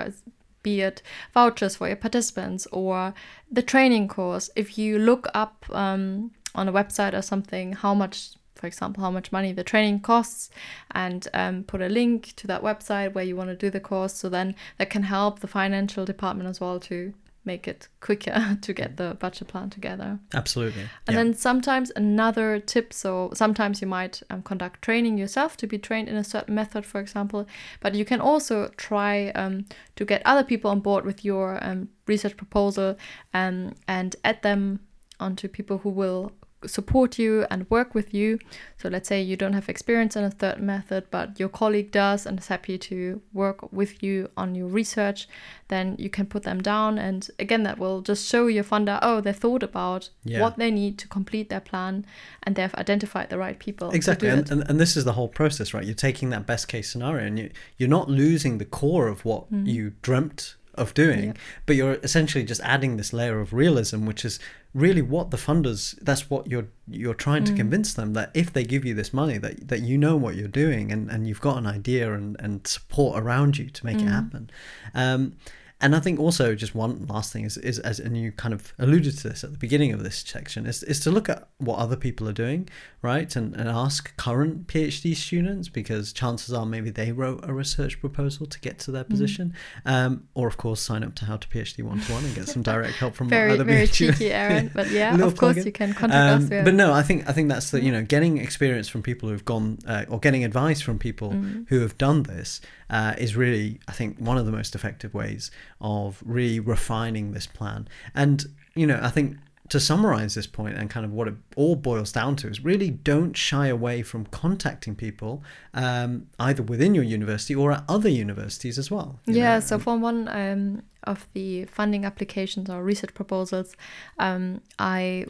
be 0.63 0.81
it 0.81 1.01
vouchers 1.33 1.75
for 1.77 1.87
your 1.87 1.95
participants 2.07 2.67
or 2.71 3.13
the 3.57 3.63
training 3.73 4.07
course. 4.07 4.49
If 4.55 4.77
you 4.79 4.99
look 4.99 5.27
up 5.33 5.65
um, 5.83 6.31
on 6.59 6.67
a 6.67 6.73
website 6.79 7.13
or 7.19 7.21
something 7.21 7.67
how 7.73 7.93
much, 8.03 8.17
for 8.61 8.67
example, 8.67 9.03
how 9.03 9.09
much 9.09 9.31
money 9.31 9.51
the 9.51 9.63
training 9.63 9.99
costs, 10.01 10.51
and 10.91 11.27
um, 11.33 11.63
put 11.63 11.81
a 11.81 11.89
link 11.89 12.33
to 12.35 12.45
that 12.47 12.61
website 12.61 13.13
where 13.13 13.23
you 13.23 13.35
want 13.35 13.49
to 13.49 13.55
do 13.55 13.71
the 13.71 13.79
course, 13.79 14.13
so 14.13 14.29
then 14.29 14.55
that 14.77 14.91
can 14.91 15.03
help 15.03 15.39
the 15.39 15.47
financial 15.47 16.05
department 16.05 16.47
as 16.47 16.61
well 16.61 16.79
to 16.79 17.13
make 17.43 17.67
it 17.67 17.87
quicker 18.01 18.55
to 18.61 18.71
get 18.71 18.97
the 18.97 19.15
budget 19.19 19.47
plan 19.47 19.69
together. 19.69 20.19
Absolutely. 20.35 20.83
And 21.07 21.15
yeah. 21.15 21.23
then 21.23 21.33
sometimes 21.33 21.91
another 21.95 22.59
tip 22.59 22.93
so 22.93 23.31
sometimes 23.33 23.81
you 23.81 23.87
might 23.87 24.21
um, 24.29 24.43
conduct 24.43 24.83
training 24.83 25.17
yourself 25.17 25.57
to 25.57 25.65
be 25.65 25.79
trained 25.79 26.07
in 26.07 26.15
a 26.15 26.23
certain 26.23 26.53
method, 26.53 26.85
for 26.85 27.01
example, 27.01 27.47
but 27.79 27.95
you 27.95 28.05
can 28.05 28.21
also 28.21 28.69
try 28.77 29.29
um, 29.29 29.65
to 29.95 30.05
get 30.05 30.21
other 30.23 30.43
people 30.43 30.69
on 30.69 30.81
board 30.81 31.03
with 31.03 31.25
your 31.25 31.57
um, 31.63 31.89
research 32.05 32.37
proposal 32.37 32.95
um, 33.33 33.73
and 33.87 34.15
add 34.23 34.39
them 34.43 34.81
onto 35.19 35.47
people 35.47 35.79
who 35.79 35.89
will 35.89 36.31
support 36.65 37.17
you 37.17 37.45
and 37.49 37.69
work 37.69 37.95
with 37.95 38.13
you. 38.13 38.39
So 38.77 38.89
let's 38.89 39.07
say 39.07 39.21
you 39.21 39.35
don't 39.35 39.53
have 39.53 39.69
experience 39.69 40.15
in 40.15 40.23
a 40.23 40.31
third 40.31 40.61
method, 40.61 41.05
but 41.11 41.39
your 41.39 41.49
colleague 41.49 41.91
does 41.91 42.25
and 42.25 42.39
is 42.39 42.47
happy 42.47 42.77
to 42.77 43.21
work 43.33 43.71
with 43.71 44.03
you 44.03 44.29
on 44.37 44.55
your 44.55 44.67
research, 44.67 45.27
then 45.67 45.95
you 45.99 46.09
can 46.09 46.25
put 46.25 46.43
them 46.43 46.61
down. 46.61 46.97
And 46.97 47.27
again, 47.39 47.63
that 47.63 47.77
will 47.77 48.01
just 48.01 48.27
show 48.27 48.47
your 48.47 48.63
funder, 48.63 48.99
oh, 49.01 49.21
they 49.21 49.33
thought 49.33 49.63
about 49.63 50.09
Yeah. 50.23 50.41
what 50.41 50.57
they 50.57 50.71
need 50.71 50.97
to 50.99 51.07
complete 51.07 51.49
their 51.49 51.59
plan 51.59 52.05
and 52.43 52.55
they've 52.55 52.73
identified 52.75 53.29
the 53.29 53.37
right 53.37 53.57
people. 53.59 53.91
exactly 53.91 54.29
and, 54.29 54.49
and, 54.51 54.69
and 54.69 54.79
this 54.79 54.95
is 54.95 55.05
the 55.05 55.13
whole 55.13 55.27
process 55.27 55.73
right 55.73 55.85
you're 55.85 55.93
taking 55.93 56.29
that 56.29 56.45
best 56.45 56.67
case 56.67 56.89
scenario 56.91 57.25
and 57.25 57.39
you, 57.39 57.49
you're 57.77 57.89
not 57.89 58.09
losing 58.09 58.57
the 58.57 58.65
core 58.65 59.07
of 59.07 59.23
what 59.25 59.45
mm-hmm. 59.45 59.65
you 59.65 59.93
dreamt 60.01 60.55
of 60.75 60.93
doing 60.93 61.35
but 61.65 61.75
you're 61.75 61.95
essentially 61.95 62.43
just 62.43 62.61
adding 62.61 62.97
this 62.97 63.11
layer 63.11 63.39
of 63.39 63.53
realism 63.53 64.05
which 64.05 64.23
is 64.23 64.39
really 64.73 65.01
what 65.01 65.31
the 65.31 65.37
funders 65.37 65.97
that's 66.01 66.29
what 66.29 66.47
you're 66.47 66.67
you're 66.87 67.13
trying 67.13 67.43
Mm. 67.43 67.47
to 67.47 67.53
convince 67.55 67.93
them 67.93 68.13
that 68.13 68.31
if 68.33 68.53
they 68.53 68.63
give 68.63 68.85
you 68.85 68.93
this 68.93 69.13
money 69.13 69.37
that 69.37 69.67
that 69.67 69.81
you 69.81 69.97
know 69.97 70.15
what 70.15 70.35
you're 70.35 70.47
doing 70.47 70.91
and 70.93 71.09
and 71.11 71.27
you've 71.27 71.41
got 71.41 71.57
an 71.57 71.67
idea 71.67 72.13
and 72.13 72.37
and 72.39 72.65
support 72.65 73.21
around 73.21 73.57
you 73.57 73.69
to 73.69 73.85
make 73.85 73.97
Mm. 73.97 74.03
it 74.03 74.09
happen 74.09 74.49
um 74.93 75.33
and 75.81 75.95
I 75.95 75.99
think 75.99 76.19
also 76.19 76.55
just 76.55 76.75
one 76.75 77.05
last 77.07 77.33
thing 77.33 77.43
is, 77.45 77.57
is 77.57 77.79
as 77.79 77.99
and 77.99 78.15
you 78.17 78.31
kind 78.31 78.53
of 78.53 78.73
alluded 78.79 79.17
to 79.19 79.29
this 79.29 79.43
at 79.43 79.51
the 79.51 79.57
beginning 79.57 79.91
of 79.93 80.03
this 80.03 80.17
section 80.25 80.65
is, 80.65 80.83
is 80.83 80.99
to 81.01 81.11
look 81.11 81.27
at 81.29 81.47
what 81.57 81.79
other 81.79 81.95
people 81.95 82.27
are 82.29 82.33
doing, 82.33 82.69
right? 83.01 83.35
And, 83.35 83.55
and 83.55 83.67
ask 83.67 84.15
current 84.17 84.67
PhD 84.67 85.15
students 85.15 85.69
because 85.69 86.13
chances 86.13 86.53
are 86.53 86.65
maybe 86.65 86.89
they 86.89 87.11
wrote 87.11 87.41
a 87.43 87.53
research 87.53 87.99
proposal 87.99 88.45
to 88.45 88.59
get 88.59 88.79
to 88.79 88.91
their 88.91 89.03
position. 89.03 89.53
Um, 89.85 90.27
or 90.35 90.47
of 90.47 90.57
course 90.57 90.81
sign 90.81 91.03
up 91.03 91.15
to 91.15 91.25
How 91.25 91.37
to 91.37 91.47
PhD 91.47 91.83
one 91.83 91.99
to 92.01 92.13
one 92.13 92.23
and 92.25 92.35
get 92.35 92.47
some 92.47 92.61
direct 92.61 92.95
help 92.95 93.15
from 93.15 93.29
very, 93.37 93.51
other 93.53 93.63
very 93.63 93.87
PhD 93.87 94.11
cheeky, 94.13 94.31
Aaron. 94.31 94.71
But 94.73 94.91
yeah, 94.91 95.13
of 95.15 95.21
course 95.21 95.33
plug-in. 95.39 95.65
you 95.65 95.71
can 95.71 95.93
contact 95.93 96.13
um, 96.41 96.45
us. 96.45 96.51
Are- 96.51 96.63
but 96.63 96.73
no, 96.73 96.93
I 96.93 97.01
think 97.03 97.27
I 97.27 97.33
think 97.33 97.49
that's 97.49 97.71
the 97.71 97.81
you 97.83 97.91
know 97.91 98.03
getting 98.03 98.37
experience 98.37 98.87
from 98.87 99.01
people 99.01 99.29
who've 99.29 99.45
gone 99.45 99.79
uh, 99.87 100.05
or 100.09 100.19
getting 100.19 100.43
advice 100.43 100.81
from 100.81 100.99
people 100.99 101.31
Mm. 101.31 101.65
who 101.69 101.79
have 101.79 101.97
done 101.97 102.23
this 102.23 102.59
uh, 102.89 103.13
is 103.17 103.35
really 103.37 103.79
I 103.87 103.93
think 103.93 104.17
one 104.19 104.37
of 104.37 104.45
the 104.45 104.51
most 104.51 104.75
effective 104.75 105.13
ways 105.13 105.49
of 105.81 106.21
really 106.25 106.59
refining 106.59 107.31
this 107.31 107.47
plan. 107.47 107.87
And 108.15 108.45
you 108.75 108.87
know 108.87 108.99
I 109.01 109.09
think 109.09 109.37
to 109.71 109.79
summarize 109.79 110.35
this 110.35 110.47
point 110.47 110.75
and 110.77 110.89
kind 110.89 111.05
of 111.05 111.13
what 111.13 111.29
it 111.29 111.33
all 111.55 111.77
boils 111.77 112.11
down 112.11 112.35
to 112.35 112.49
is 112.49 112.61
really 112.61 112.89
don't 112.89 113.37
shy 113.37 113.67
away 113.67 114.01
from 114.01 114.25
contacting 114.25 114.95
people 114.95 115.41
um, 115.73 116.27
either 116.39 116.61
within 116.61 116.93
your 116.93 117.05
university 117.05 117.55
or 117.55 117.71
at 117.71 117.83
other 117.87 118.09
universities 118.09 118.77
as 118.77 118.91
well. 118.91 119.17
yeah 119.25 119.53
know. 119.53 119.59
so 119.61 119.79
for 119.79 119.97
one 119.97 120.27
um, 120.27 120.83
of 121.03 121.25
the 121.31 121.63
funding 121.65 122.03
applications 122.03 122.69
or 122.69 122.83
research 122.83 123.13
proposals 123.13 123.73
um, 124.19 124.59
i 124.77 125.25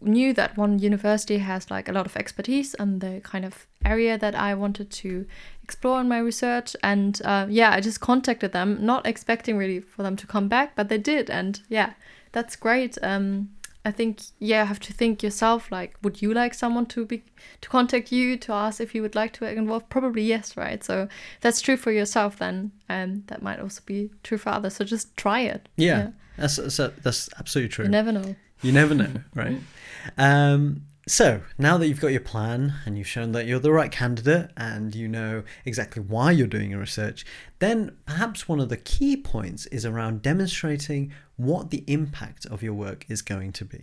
knew 0.00 0.32
that 0.32 0.56
one 0.56 0.78
university 0.78 1.38
has 1.38 1.70
like 1.70 1.86
a 1.86 1.92
lot 1.92 2.06
of 2.06 2.16
expertise 2.16 2.74
on 2.76 3.00
the 3.00 3.20
kind 3.22 3.44
of 3.44 3.66
area 3.84 4.16
that 4.16 4.34
i 4.34 4.54
wanted 4.54 4.90
to 4.90 5.26
explore 5.62 6.00
in 6.00 6.08
my 6.08 6.18
research 6.18 6.76
and 6.82 7.22
uh, 7.24 7.46
yeah 7.48 7.70
i 7.70 7.80
just 7.80 8.00
contacted 8.00 8.52
them 8.52 8.84
not 8.84 9.06
expecting 9.06 9.56
really 9.56 9.80
for 9.80 10.02
them 10.02 10.16
to 10.16 10.26
come 10.26 10.48
back 10.48 10.74
but 10.74 10.88
they 10.88 10.98
did 10.98 11.30
and 11.30 11.60
yeah 11.68 11.92
that's 12.32 12.56
great 12.56 12.98
um, 13.02 13.50
I 13.84 13.90
think 13.90 14.20
yeah, 14.38 14.62
you 14.62 14.66
have 14.68 14.80
to 14.80 14.92
think 14.92 15.22
yourself 15.22 15.72
like, 15.72 15.96
would 16.02 16.22
you 16.22 16.32
like 16.32 16.54
someone 16.54 16.86
to 16.86 17.04
be 17.04 17.24
to 17.60 17.68
contact 17.68 18.12
you 18.12 18.36
to 18.36 18.52
ask 18.52 18.80
if 18.80 18.94
you 18.94 19.02
would 19.02 19.16
like 19.16 19.32
to 19.34 19.40
get 19.40 19.56
involved? 19.56 19.88
Probably 19.90 20.22
yes, 20.22 20.56
right? 20.56 20.82
So 20.84 21.08
that's 21.40 21.60
true 21.60 21.76
for 21.76 21.90
yourself, 21.90 22.38
then 22.38 22.70
and 22.88 23.26
that 23.26 23.42
might 23.42 23.58
also 23.58 23.82
be 23.84 24.10
true 24.22 24.38
for 24.38 24.50
others. 24.50 24.76
So 24.76 24.84
just 24.84 25.16
try 25.16 25.40
it. 25.40 25.68
Yeah, 25.76 26.10
That's, 26.36 26.56
that's 26.56 26.76
that's 27.02 27.28
absolutely 27.38 27.70
true. 27.70 27.86
You 27.86 27.90
never 27.90 28.12
know. 28.12 28.36
You 28.62 28.72
never 28.72 28.94
know, 28.94 29.14
right? 29.34 29.58
Um, 30.18 30.82
so 31.12 31.42
now 31.58 31.76
that 31.76 31.88
you've 31.88 32.00
got 32.00 32.12
your 32.12 32.22
plan 32.22 32.72
and 32.86 32.96
you've 32.96 33.06
shown 33.06 33.32
that 33.32 33.46
you're 33.46 33.58
the 33.58 33.70
right 33.70 33.92
candidate 33.92 34.48
and 34.56 34.94
you 34.94 35.06
know 35.06 35.42
exactly 35.66 36.02
why 36.02 36.30
you're 36.30 36.46
doing 36.46 36.70
your 36.70 36.80
research, 36.80 37.26
then 37.58 37.94
perhaps 38.06 38.48
one 38.48 38.60
of 38.60 38.70
the 38.70 38.78
key 38.78 39.18
points 39.18 39.66
is 39.66 39.84
around 39.84 40.22
demonstrating 40.22 41.12
what 41.36 41.68
the 41.68 41.84
impact 41.86 42.46
of 42.46 42.62
your 42.62 42.72
work 42.72 43.04
is 43.10 43.20
going 43.20 43.52
to 43.52 43.66
be. 43.66 43.82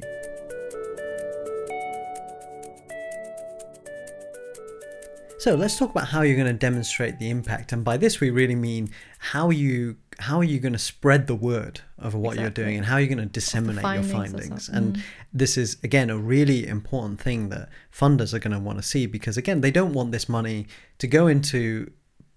So 5.40 5.56
let's 5.56 5.78
talk 5.78 5.92
about 5.92 6.10
how 6.10 6.22
you're 6.22 6.36
going 6.36 6.48
to 6.48 6.54
demonstrate 6.54 7.18
the 7.18 7.30
impact, 7.30 7.72
and 7.72 7.82
by 7.82 7.96
this 7.96 8.20
we 8.20 8.30
really 8.30 8.56
mean 8.56 8.90
how 9.20 9.52
you 9.52 9.96
how 10.20 10.40
are 10.40 10.44
you 10.44 10.60
going 10.60 10.74
to 10.74 10.80
spread 10.80 11.28
the 11.28 11.36
word 11.36 11.80
of 11.98 12.14
what 12.14 12.38
you're 12.38 12.50
doing, 12.50 12.76
and 12.76 12.86
how 12.86 12.96
are 12.96 13.02
you 13.02 13.08
going 13.08 13.20
to 13.20 13.26
disseminate 13.26 13.82
your 13.82 14.04
findings 14.04 14.34
or 14.34 14.38
findings. 14.38 14.70
And 14.70 15.04
this 15.32 15.58
is 15.58 15.78
again 15.82 16.10
a 16.10 16.18
really 16.18 16.68
important 16.68 17.22
thing 17.22 17.48
that 17.50 17.70
funders 17.90 18.34
are 18.34 18.40
going 18.40 18.52
to 18.52 18.60
want 18.60 18.80
to 18.80 18.84
see 18.84 19.06
because 19.06 19.38
again 19.38 19.62
they 19.62 19.72
don't 19.72 19.94
want 19.94 20.12
this 20.12 20.28
money 20.28 20.68
to 20.98 21.08
go 21.08 21.28
into 21.28 21.90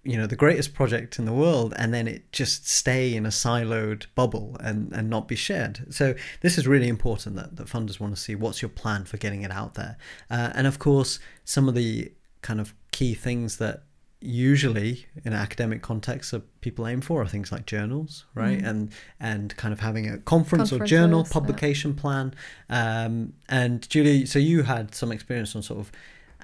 you 0.05 0.17
know 0.17 0.25
the 0.25 0.37
greatest 0.37 0.73
project 0.73 1.19
in 1.19 1.25
the 1.25 1.33
world 1.33 1.73
and 1.75 1.93
then 1.93 2.07
it 2.07 2.31
just 2.31 2.69
stay 2.69 3.13
in 3.13 3.25
a 3.25 3.29
siloed 3.29 4.05
bubble 4.15 4.55
and 4.61 4.93
and 4.93 5.09
not 5.09 5.27
be 5.27 5.35
shared. 5.35 5.93
So 5.93 6.15
this 6.39 6.57
is 6.57 6.67
really 6.67 6.87
important 6.87 7.35
that, 7.35 7.57
that 7.57 7.67
funders 7.67 7.99
want 7.99 8.15
to 8.15 8.21
see 8.21 8.33
what's 8.33 8.61
your 8.61 8.69
plan 8.69 9.03
for 9.03 9.17
getting 9.17 9.41
it 9.41 9.51
out 9.51 9.73
there. 9.73 9.97
Uh, 10.31 10.51
and 10.55 10.67
of 10.67 10.79
course 10.79 11.19
some 11.43 11.67
of 11.67 11.75
the 11.75 12.09
kind 12.41 12.61
of 12.61 12.73
key 12.93 13.13
things 13.13 13.57
that 13.57 13.83
usually 14.21 15.05
in 15.25 15.33
academic 15.33 15.81
contexts 15.81 16.33
people 16.61 16.87
aim 16.87 17.01
for 17.01 17.21
are 17.21 17.27
things 17.27 17.51
like 17.51 17.65
journals 17.65 18.25
right 18.35 18.61
and 18.63 18.89
and 19.19 19.53
kind 19.57 19.73
of 19.73 19.81
having 19.81 20.09
a 20.09 20.17
conference 20.19 20.71
or 20.71 20.79
journal 20.79 21.23
Conferences, 21.25 21.33
yeah. 21.35 21.39
publication 21.39 21.93
plan 21.93 22.33
um, 22.69 23.33
and 23.49 23.89
julie 23.89 24.25
so 24.25 24.39
you 24.39 24.63
had 24.63 24.95
some 24.95 25.11
experience 25.11 25.53
on 25.57 25.61
sort 25.61 25.81
of 25.81 25.91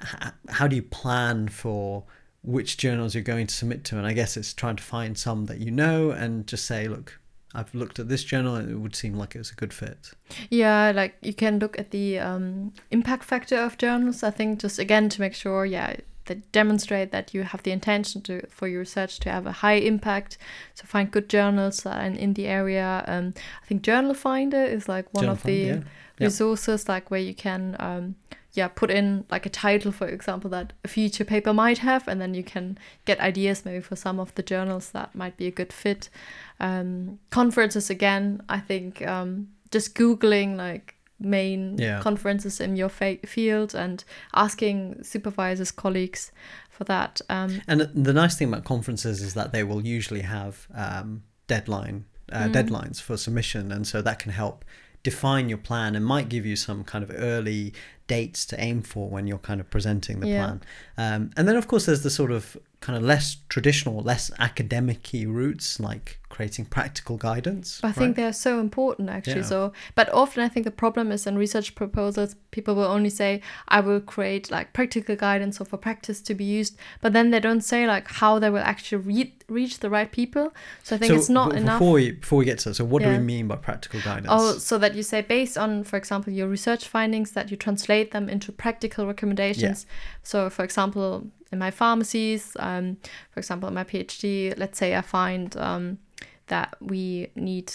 h- 0.02 0.32
how 0.50 0.66
do 0.68 0.76
you 0.76 0.82
plan 0.82 1.48
for 1.48 2.04
which 2.42 2.76
journals 2.76 3.14
you're 3.14 3.24
going 3.24 3.46
to 3.46 3.54
submit 3.54 3.82
to 3.84 3.96
and 3.96 4.06
i 4.06 4.12
guess 4.12 4.36
it's 4.36 4.52
trying 4.52 4.76
to 4.76 4.82
find 4.82 5.16
some 5.16 5.46
that 5.46 5.58
you 5.58 5.70
know 5.70 6.10
and 6.10 6.46
just 6.46 6.66
say 6.66 6.86
look 6.86 7.18
i've 7.54 7.74
looked 7.74 7.98
at 7.98 8.10
this 8.10 8.24
journal 8.24 8.56
and 8.56 8.70
it 8.70 8.76
would 8.76 8.94
seem 8.94 9.14
like 9.14 9.34
it's 9.34 9.52
a 9.52 9.54
good 9.54 9.72
fit 9.72 10.12
Yeah, 10.50 10.92
like 10.94 11.16
you 11.22 11.32
can 11.34 11.58
look 11.58 11.78
at 11.78 11.90
the 11.90 12.18
um, 12.18 12.72
impact 12.90 13.24
factor 13.24 13.56
of 13.56 13.76
journals. 13.78 14.22
I 14.22 14.30
think 14.30 14.60
just 14.60 14.78
again 14.78 15.08
to 15.08 15.20
make 15.20 15.34
sure, 15.34 15.66
yeah, 15.66 15.96
that 16.26 16.52
demonstrate 16.52 17.10
that 17.12 17.34
you 17.34 17.42
have 17.42 17.62
the 17.62 17.70
intention 17.70 18.22
to 18.22 18.46
for 18.48 18.68
your 18.68 18.80
research 18.80 19.18
to 19.20 19.30
have 19.30 19.46
a 19.46 19.52
high 19.52 19.74
impact. 19.74 20.38
So 20.74 20.84
find 20.86 21.10
good 21.10 21.28
journals 21.28 21.84
are 21.86 22.00
in, 22.00 22.34
the 22.34 22.46
area. 22.46 23.04
Um, 23.06 23.34
I 23.62 23.66
think 23.66 23.82
Journal 23.82 24.14
Finder 24.14 24.62
is 24.62 24.88
like 24.88 25.12
one 25.12 25.22
Journal 25.22 25.36
of 25.36 25.42
the 25.42 25.54
yeah. 25.54 25.80
Resources, 26.18 26.88
like 26.88 27.10
where 27.10 27.20
you 27.20 27.34
can. 27.34 27.76
Um, 27.78 28.14
yeah, 28.52 28.66
put 28.66 28.90
in 28.90 29.24
like 29.30 29.46
a 29.46 29.48
title, 29.48 29.92
for 29.92 30.08
example, 30.08 30.50
that 30.50 30.72
a 30.84 30.88
future 30.88 31.24
paper 31.24 31.54
might 31.54 31.78
have, 31.78 32.08
and 32.08 32.20
then 32.20 32.34
you 32.34 32.42
can 32.42 32.78
get 33.04 33.20
ideas 33.20 33.64
maybe 33.64 33.80
for 33.80 33.94
some 33.94 34.18
of 34.18 34.34
the 34.34 34.42
journals 34.42 34.90
that 34.90 35.14
might 35.14 35.36
be 35.36 35.46
a 35.46 35.52
good 35.52 35.72
fit. 35.72 36.10
Um, 36.58 37.20
conferences 37.30 37.90
again, 37.90 38.42
I 38.48 38.58
think 38.58 39.06
um, 39.06 39.48
just 39.70 39.94
googling 39.94 40.56
like 40.56 40.96
main 41.20 41.76
Yeah. 41.78 42.00
conferences 42.00 42.60
in 42.60 42.76
your 42.76 42.88
fa- 42.88 43.18
field 43.26 43.74
and 43.74 44.04
asking 44.34 45.02
supervisors, 45.04 45.70
colleagues 45.70 46.32
for 46.70 46.84
that. 46.84 47.20
Um, 47.28 47.60
And 47.68 47.82
the 47.94 48.12
nice 48.12 48.36
thing 48.36 48.48
about 48.48 48.64
conferences 48.64 49.20
is 49.22 49.34
that 49.34 49.52
they 49.52 49.62
will 49.64 49.86
usually 49.86 50.22
have 50.22 50.66
um, 50.74 51.22
deadline 51.46 52.04
uh, 52.32 52.44
Mm. 52.46 52.52
deadlines 52.52 53.00
for 53.02 53.16
submission, 53.16 53.72
and 53.72 53.86
so 53.86 54.00
that 54.02 54.18
can 54.20 54.30
help 54.32 54.64
define 55.02 55.48
your 55.48 55.58
plan 55.58 55.96
and 55.96 56.04
might 56.06 56.28
give 56.28 56.46
you 56.46 56.54
some 56.56 56.84
kind 56.84 57.02
of 57.02 57.10
early 57.14 57.72
dates 58.16 58.40
to 58.50 58.54
aim 58.68 58.82
for 58.82 59.08
when 59.14 59.26
you're 59.28 59.46
kind 59.50 59.60
of 59.60 59.66
presenting 59.70 60.20
the 60.20 60.28
Yeah. 60.28 60.40
plan. 60.40 60.58
Um, 61.04 61.22
and 61.36 61.42
then, 61.46 61.56
of 61.56 61.66
course, 61.70 61.84
there's 61.86 62.02
the 62.02 62.14
sort 62.20 62.32
of 62.38 62.56
kind 62.80 62.96
of 62.96 63.02
less 63.02 63.36
traditional, 63.54 63.96
less 64.12 64.30
academic-y 64.38 65.24
routes 65.26 65.78
like 65.88 66.18
creating 66.30 66.64
practical 66.64 67.16
guidance. 67.18 67.68
I 67.82 67.88
right? 67.88 67.96
think 67.96 68.16
they're 68.16 68.32
so 68.48 68.52
important 68.60 69.06
actually. 69.10 69.44
Yeah. 69.44 69.54
So, 69.54 69.72
but 69.98 70.08
often 70.22 70.42
I 70.42 70.48
think 70.48 70.64
the 70.64 70.78
problem 70.84 71.06
is 71.12 71.26
in 71.26 71.36
research 71.36 71.74
proposals, 71.74 72.30
people 72.56 72.74
will 72.74 72.90
only 72.96 73.10
say, 73.10 73.30
"I 73.68 73.80
will 73.86 74.00
create 74.14 74.44
like 74.56 74.66
practical 74.78 75.16
guidance 75.28 75.60
or 75.60 75.66
for 75.70 75.76
practice 75.88 76.18
to 76.28 76.32
be 76.34 76.44
used," 76.58 76.72
but 77.02 77.10
then 77.12 77.26
they 77.32 77.40
don't 77.48 77.64
say 77.72 77.80
like 77.94 78.06
how 78.20 78.32
they 78.42 78.48
will 78.54 78.66
actually 78.72 79.02
re- 79.12 79.34
reach 79.58 79.74
the 79.84 79.90
right 79.96 80.10
people. 80.20 80.46
So 80.86 80.90
I 80.96 80.98
think 81.00 81.10
so 81.12 81.16
it's 81.18 81.32
not 81.40 81.48
enough. 81.60 81.78
Before 81.80 81.94
we, 82.00 82.04
before 82.12 82.38
we 82.38 82.44
get 82.50 82.58
to 82.60 82.66
that, 82.70 82.76
so 82.76 82.84
what 82.92 83.02
do 83.02 83.10
we 83.10 83.18
mean 83.32 83.44
by 83.52 83.56
practical 83.56 84.00
guidance? 84.00 84.32
Oh, 84.36 84.52
so 84.68 84.74
that 84.82 84.92
you 84.94 85.02
say 85.02 85.20
based 85.20 85.56
on, 85.64 85.84
for 85.84 85.96
example, 86.02 86.32
your 86.32 86.48
research 86.56 86.84
findings, 86.96 87.28
that 87.36 87.46
you 87.50 87.56
translate 87.66 87.99
them 88.04 88.28
into 88.28 88.52
practical 88.52 89.06
recommendations. 89.06 89.86
So, 90.22 90.50
for 90.50 90.64
example, 90.64 91.26
in 91.52 91.58
my 91.58 91.70
pharmacies, 91.70 92.56
um, 92.58 92.96
for 93.30 93.40
example, 93.40 93.68
in 93.68 93.74
my 93.74 93.84
PhD, 93.84 94.54
let's 94.56 94.78
say 94.78 94.96
I 94.96 95.02
find 95.02 95.56
um, 95.56 95.98
that 96.46 96.76
we 96.80 97.28
need, 97.34 97.72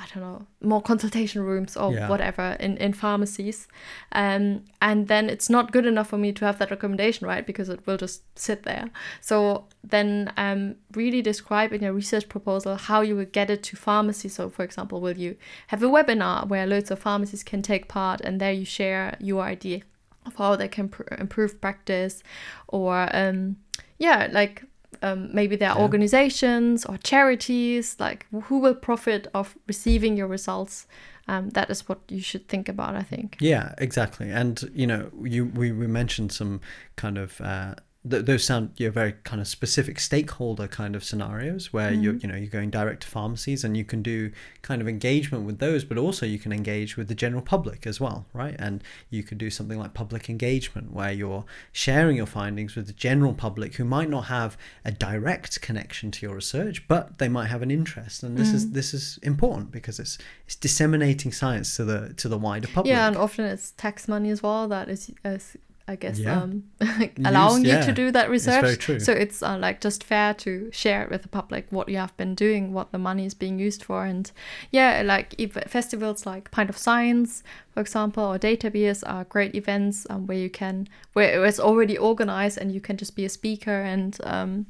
I 0.00 0.04
don't 0.14 0.22
know, 0.22 0.46
more 0.62 0.80
consultation 0.80 1.42
rooms 1.42 1.76
or 1.76 1.92
Yeah. 1.92 2.08
whatever 2.08 2.56
in, 2.60 2.76
in 2.76 2.92
pharmacies. 2.92 3.66
Um, 4.12 4.64
and 4.80 5.08
then 5.08 5.28
it's 5.28 5.50
not 5.50 5.72
good 5.72 5.86
enough 5.86 6.08
for 6.08 6.18
me 6.18 6.32
to 6.32 6.44
have 6.44 6.58
that 6.60 6.70
recommendation, 6.70 7.26
right? 7.26 7.44
Because 7.44 7.68
it 7.68 7.84
will 7.84 7.96
just 7.96 8.22
sit 8.38 8.62
there. 8.62 8.90
So 9.20 9.64
then 9.82 10.32
um, 10.36 10.76
really 10.94 11.20
describe 11.20 11.72
in 11.72 11.82
your 11.82 11.92
research 11.92 12.28
proposal 12.28 12.76
how 12.76 13.00
you 13.00 13.16
will 13.16 13.24
get 13.40 13.50
it 13.50 13.62
to 13.64 13.76
pharmacy. 13.76 14.28
So, 14.28 14.48
for 14.48 14.62
example, 14.62 15.00
will 15.00 15.18
you 15.18 15.36
have 15.66 15.82
a 15.82 15.86
webinar 15.88 16.46
where 16.46 16.64
loads 16.66 16.90
of 16.92 17.00
pharmacies 17.00 17.42
can 17.42 17.62
take 17.62 17.88
part 17.88 18.20
and 18.20 18.40
there 18.40 18.52
you 18.52 18.64
share 18.64 19.16
your 19.18 19.42
idea 19.42 19.80
of 20.26 20.36
how 20.36 20.54
they 20.56 20.68
can 20.68 20.88
pr- 20.88 21.02
improve 21.18 21.60
practice 21.60 22.22
or 22.68 23.08
um, 23.16 23.56
yeah 23.98 24.28
like 24.30 24.62
um, 25.02 25.28
maybe 25.32 25.56
there 25.56 25.70
are 25.70 25.76
Yeah. 25.78 25.82
organizations 25.82 26.84
or 26.86 26.96
charities 26.98 27.96
like 27.98 28.26
who 28.44 28.58
will 28.58 28.74
profit 28.74 29.26
of 29.34 29.56
receiving 29.66 30.16
your 30.16 30.28
results 30.28 30.86
um, 31.28 31.50
that 31.50 31.68
is 31.70 31.88
what 31.88 31.98
you 32.08 32.20
should 32.22 32.48
think 32.48 32.68
about 32.68 32.94
i 32.96 33.02
think 33.02 33.36
Yeah, 33.40 33.74
exactly. 33.78 34.30
And 34.30 34.54
you 34.74 34.86
know, 34.86 35.10
you 35.22 35.44
we, 35.44 35.72
we 35.72 35.86
mentioned 35.86 36.32
some 36.32 36.60
kind 36.96 37.18
of 37.18 37.40
uh, 37.40 37.74
th- 38.08 38.24
those 38.24 38.44
sound 38.44 38.72
you 38.76 38.86
know, 38.86 38.92
very 38.92 39.12
kind 39.24 39.40
of 39.40 39.48
specific 39.48 39.98
stakeholder 39.98 40.68
kind 40.68 40.94
of 40.94 41.02
scenarios 41.02 41.72
where 41.72 41.92
you're 41.92 42.14
mm-hmm. 42.14 42.26
you 42.26 42.32
know 42.32 42.38
you're 42.38 42.50
going 42.50 42.70
direct 42.70 43.02
to 43.02 43.08
pharmacies 43.08 43.64
and 43.64 43.76
you 43.76 43.84
can 43.84 44.02
do 44.02 44.30
kind 44.62 44.80
of 44.80 44.88
engagement 44.88 45.44
with 45.44 45.58
those, 45.58 45.84
but 45.84 45.98
also 45.98 46.26
you 46.26 46.38
can 46.38 46.52
engage 46.52 46.96
with 46.96 47.08
the 47.08 47.14
general 47.14 47.42
public 47.42 47.86
as 47.86 48.00
well, 48.00 48.26
right? 48.32 48.54
And 48.58 48.82
you 49.10 49.22
could 49.22 49.38
do 49.38 49.50
something 49.50 49.78
like 49.78 49.94
public 49.94 50.28
engagement 50.28 50.92
where 50.92 51.12
you're 51.12 51.44
sharing 51.72 52.16
your 52.16 52.26
findings 52.26 52.76
with 52.76 52.86
the 52.86 52.92
general 52.92 53.34
public 53.34 53.76
who 53.76 53.84
might 53.84 54.10
not 54.10 54.26
have 54.26 54.56
a 54.84 54.92
direct 54.92 55.60
connection 55.60 56.10
to 56.12 56.26
your 56.26 56.36
research, 56.36 56.86
but 56.88 57.18
they 57.18 57.28
might 57.28 57.46
have 57.46 57.62
an 57.62 57.70
interest. 57.70 58.22
And 58.22 58.36
this 58.36 58.52
is 58.52 58.64
mm-hmm. 58.64 58.74
this 58.74 58.94
is 58.94 59.18
important 59.22 59.70
because 59.70 59.98
it's 59.98 60.18
it's 60.46 60.56
disseminating 60.56 61.32
science 61.32 61.76
to 61.76 61.84
the 61.84 62.14
to 62.14 62.28
the 62.28 62.38
wider 62.38 62.68
public. 62.68 62.90
yeah 62.90 63.06
and 63.06 63.16
often 63.16 63.44
it's 63.44 63.72
tax 63.72 64.08
money 64.08 64.30
as 64.30 64.42
well 64.42 64.68
that 64.68 64.88
is, 64.88 65.10
is 65.24 65.56
i 65.88 65.96
guess 65.96 66.18
Yeah. 66.18 66.42
um, 66.42 66.64
allowing 67.24 67.64
you 67.64 67.72
yeah. 67.72 67.84
to 67.86 67.92
do 67.92 68.10
that 68.12 68.30
research 68.30 68.78
true. 68.78 69.00
so 69.00 69.12
it's 69.12 69.42
uh, 69.42 69.56
like 69.58 69.80
just 69.80 70.04
fair 70.04 70.34
to 70.34 70.70
share 70.72 71.02
it 71.02 71.10
with 71.10 71.22
the 71.22 71.28
public 71.28 71.66
what 71.70 71.88
you 71.88 71.96
have 71.96 72.16
been 72.16 72.34
doing 72.34 72.72
what 72.72 72.92
the 72.92 72.98
money 72.98 73.24
is 73.26 73.34
being 73.34 73.58
used 73.58 73.82
for 73.82 74.04
and 74.04 74.30
yeah 74.70 75.02
like 75.04 75.34
if 75.38 75.52
festivals 75.66 76.26
like 76.26 76.50
pint 76.50 76.70
of 76.70 76.76
science 76.76 77.42
for 77.72 77.80
example 77.80 78.24
or 78.24 78.38
database 78.38 79.02
are 79.06 79.24
great 79.24 79.54
events 79.54 80.06
um, 80.10 80.26
where 80.26 80.38
you 80.38 80.50
can 80.50 80.88
where 81.14 81.44
it's 81.44 81.58
already 81.60 81.96
organized 81.96 82.58
and 82.58 82.72
you 82.72 82.80
can 82.80 82.96
just 82.96 83.16
be 83.16 83.24
a 83.24 83.28
speaker 83.28 83.80
and 83.82 84.18
um, 84.24 84.66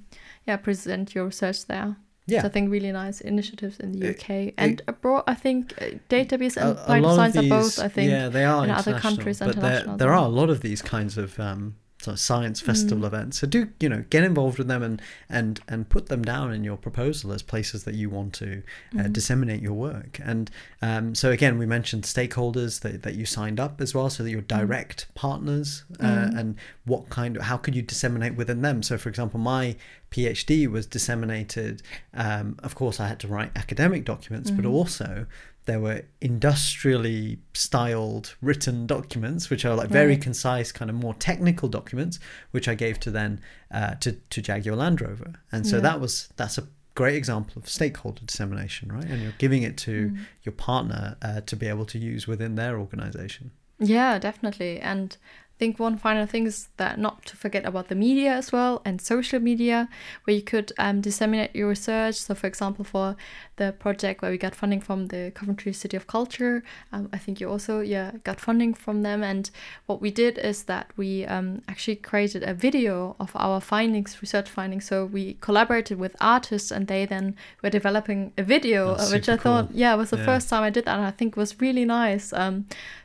yeah 0.46 0.56
present 0.56 1.14
your 1.14 1.26
research 1.26 1.66
there 1.66 1.96
Yeah. 2.28 2.42
so 2.42 2.48
I 2.48 2.50
think 2.50 2.70
really 2.70 2.92
nice 2.92 3.20
initiatives 3.20 3.78
in 3.80 3.92
the 3.92 4.08
It- 4.08 4.20
UK 4.20 4.54
and 4.56 4.82
abroad. 4.86 5.24
I 5.26 5.34
think 5.34 5.74
uh, 5.80 5.84
database 6.08 6.56
and 6.56 6.78
a, 6.78 6.98
a 6.98 7.00
lot 7.00 7.16
science 7.16 7.36
of 7.36 7.42
these, 7.42 7.52
are 7.52 7.60
both. 7.62 7.78
I 7.78 7.88
think 7.88 8.10
yeah, 8.10 8.28
they 8.28 8.44
are 8.44 8.64
in 8.64 8.70
other 8.70 8.98
countries 8.98 9.38
but 9.40 9.56
there, 9.56 9.84
there 9.96 10.08
well. 10.10 10.24
are 10.24 10.26
a 10.26 10.28
lot 10.40 10.50
of 10.50 10.60
these 10.60 10.82
kinds 10.82 11.16
of 11.18 11.38
um, 11.40 11.62
of 11.64 11.72
science 12.16 12.60
festival 12.60 13.04
Mm. 13.04 13.06
events. 13.06 13.38
So 13.38 13.46
do 13.46 13.68
you 13.80 13.88
know 13.88 14.04
get 14.10 14.24
involved 14.24 14.58
with 14.58 14.68
them 14.68 14.82
and 14.82 15.02
and 15.28 15.60
and 15.68 15.88
put 15.88 16.06
them 16.08 16.22
down 16.22 16.52
in 16.52 16.64
your 16.64 16.76
proposal 16.76 17.32
as 17.32 17.42
places 17.42 17.84
that 17.84 17.94
you 17.94 18.08
want 18.10 18.32
to 18.34 18.62
uh, 18.94 18.98
Mm-hmm. 18.98 19.12
disseminate 19.12 19.60
your 19.62 19.74
work. 19.74 20.18
And 20.24 20.50
um, 20.82 21.14
so 21.14 21.30
again, 21.30 21.58
we 21.58 21.66
mentioned 21.66 22.04
stakeholders 22.04 22.80
that, 22.80 23.02
that 23.02 23.14
you 23.14 23.26
signed 23.26 23.58
up 23.60 23.80
as 23.80 23.94
well, 23.94 24.08
so 24.10 24.22
that 24.22 24.30
you're 24.30 24.42
Mm. 24.42 24.58
direct 24.66 25.06
partners 25.14 25.84
uh, 26.00 26.30
and 26.36 26.56
what 26.84 27.08
kind 27.10 27.36
of 27.36 27.42
how 27.42 27.56
could 27.56 27.74
you 27.74 27.82
disseminate 27.82 28.34
within 28.36 28.62
them. 28.62 28.82
So 28.82 28.96
for 28.98 29.08
example, 29.08 29.38
my 29.40 29.76
PhD 30.10 30.66
was 30.66 30.86
disseminated. 30.86 31.82
Um, 32.14 32.56
of 32.62 32.74
course, 32.74 32.98
I 33.00 33.08
had 33.08 33.18
to 33.20 33.28
write 33.28 33.50
academic 33.56 34.04
documents, 34.04 34.50
but 34.50 34.64
Mm-hmm. 34.64 34.74
also 34.74 35.26
there 35.68 35.80
were 35.80 36.02
industrially 36.20 37.38
styled 37.52 38.34
written 38.40 38.86
documents, 38.86 39.50
which 39.50 39.64
are 39.64 39.74
like 39.76 39.90
very 39.90 40.14
Right. 40.14 40.22
concise, 40.22 40.72
kind 40.72 40.90
of 40.90 40.96
more 40.96 41.14
technical 41.14 41.68
documents, 41.68 42.18
which 42.52 42.66
I 42.68 42.74
gave 42.74 42.98
to 43.00 43.10
then 43.10 43.40
uh, 43.70 43.94
to 43.96 44.12
to 44.12 44.40
Jaguar 44.42 44.76
Land 44.76 45.00
Rover, 45.00 45.32
and 45.52 45.66
so 45.66 45.76
Yeah. 45.76 45.82
that 45.82 46.00
was 46.00 46.28
that's 46.36 46.58
a 46.58 46.66
great 46.94 47.16
example 47.16 47.54
of 47.62 47.68
stakeholder 47.68 48.22
dissemination, 48.24 48.90
right? 48.90 49.04
And 49.12 49.22
you're 49.22 49.38
giving 49.38 49.62
it 49.62 49.76
to 49.88 49.94
Mm. 50.10 50.18
your 50.42 50.52
partner 50.52 51.16
uh, 51.22 51.40
to 51.42 51.54
be 51.56 51.66
able 51.68 51.84
to 51.86 51.98
use 51.98 52.26
within 52.26 52.54
their 52.56 52.78
organization. 52.80 53.50
Yeah, 53.78 54.18
definitely. 54.18 54.80
And 54.80 55.16
think 55.58 55.78
one 55.78 55.96
final 55.96 56.26
thing 56.26 56.46
is 56.46 56.68
that 56.76 56.98
not 56.98 57.24
to 57.26 57.36
forget 57.36 57.64
about 57.66 57.88
the 57.88 57.94
media 57.94 58.32
as 58.32 58.52
well 58.52 58.80
and 58.84 59.00
social 59.00 59.40
media, 59.40 59.88
where 60.24 60.36
you 60.36 60.42
could 60.42 60.72
um, 60.78 61.00
disseminate 61.00 61.54
your 61.54 61.68
research. 61.68 62.14
So, 62.16 62.34
for 62.34 62.46
example, 62.46 62.84
for 62.84 63.16
the 63.56 63.72
project 63.78 64.22
where 64.22 64.30
we 64.30 64.38
got 64.38 64.54
funding 64.54 64.80
from 64.80 65.06
the 65.08 65.32
Coventry 65.34 65.72
City 65.72 65.96
of 65.96 66.06
Culture, 66.06 66.62
um, 66.92 67.08
I 67.12 67.18
think 67.18 67.40
you 67.40 67.50
also 67.50 67.80
yeah 67.80 68.12
got 68.24 68.40
funding 68.40 68.74
from 68.74 69.02
them. 69.02 69.22
And 69.22 69.50
what 69.86 70.00
we 70.00 70.10
did 70.10 70.38
is 70.38 70.64
that 70.64 70.86
we 70.96 71.24
um, 71.26 71.62
actually 71.68 71.96
created 71.96 72.42
a 72.44 72.54
video 72.54 73.16
of 73.18 73.30
our 73.34 73.60
findings, 73.60 74.20
research 74.22 74.48
findings. 74.48 74.84
So 74.86 75.06
we 75.06 75.34
collaborated 75.40 75.98
with 75.98 76.14
artists, 76.20 76.70
and 76.70 76.86
they 76.86 77.04
then 77.06 77.34
were 77.62 77.70
developing 77.70 78.32
a 78.38 78.42
video, 78.42 78.94
That's 78.94 79.10
uh, 79.10 79.14
which 79.14 79.28
I 79.28 79.36
thought 79.36 79.68
cool. 79.68 79.76
yeah 79.76 79.94
was 79.96 80.10
the 80.10 80.18
Yeah. 80.18 80.24
first 80.24 80.48
time 80.48 80.62
I 80.62 80.70
did 80.70 80.84
that, 80.84 80.96
and 80.98 81.06
I 81.06 81.10
think 81.10 81.36
was 81.36 81.60
really 81.60 81.84
nice. 81.84 82.32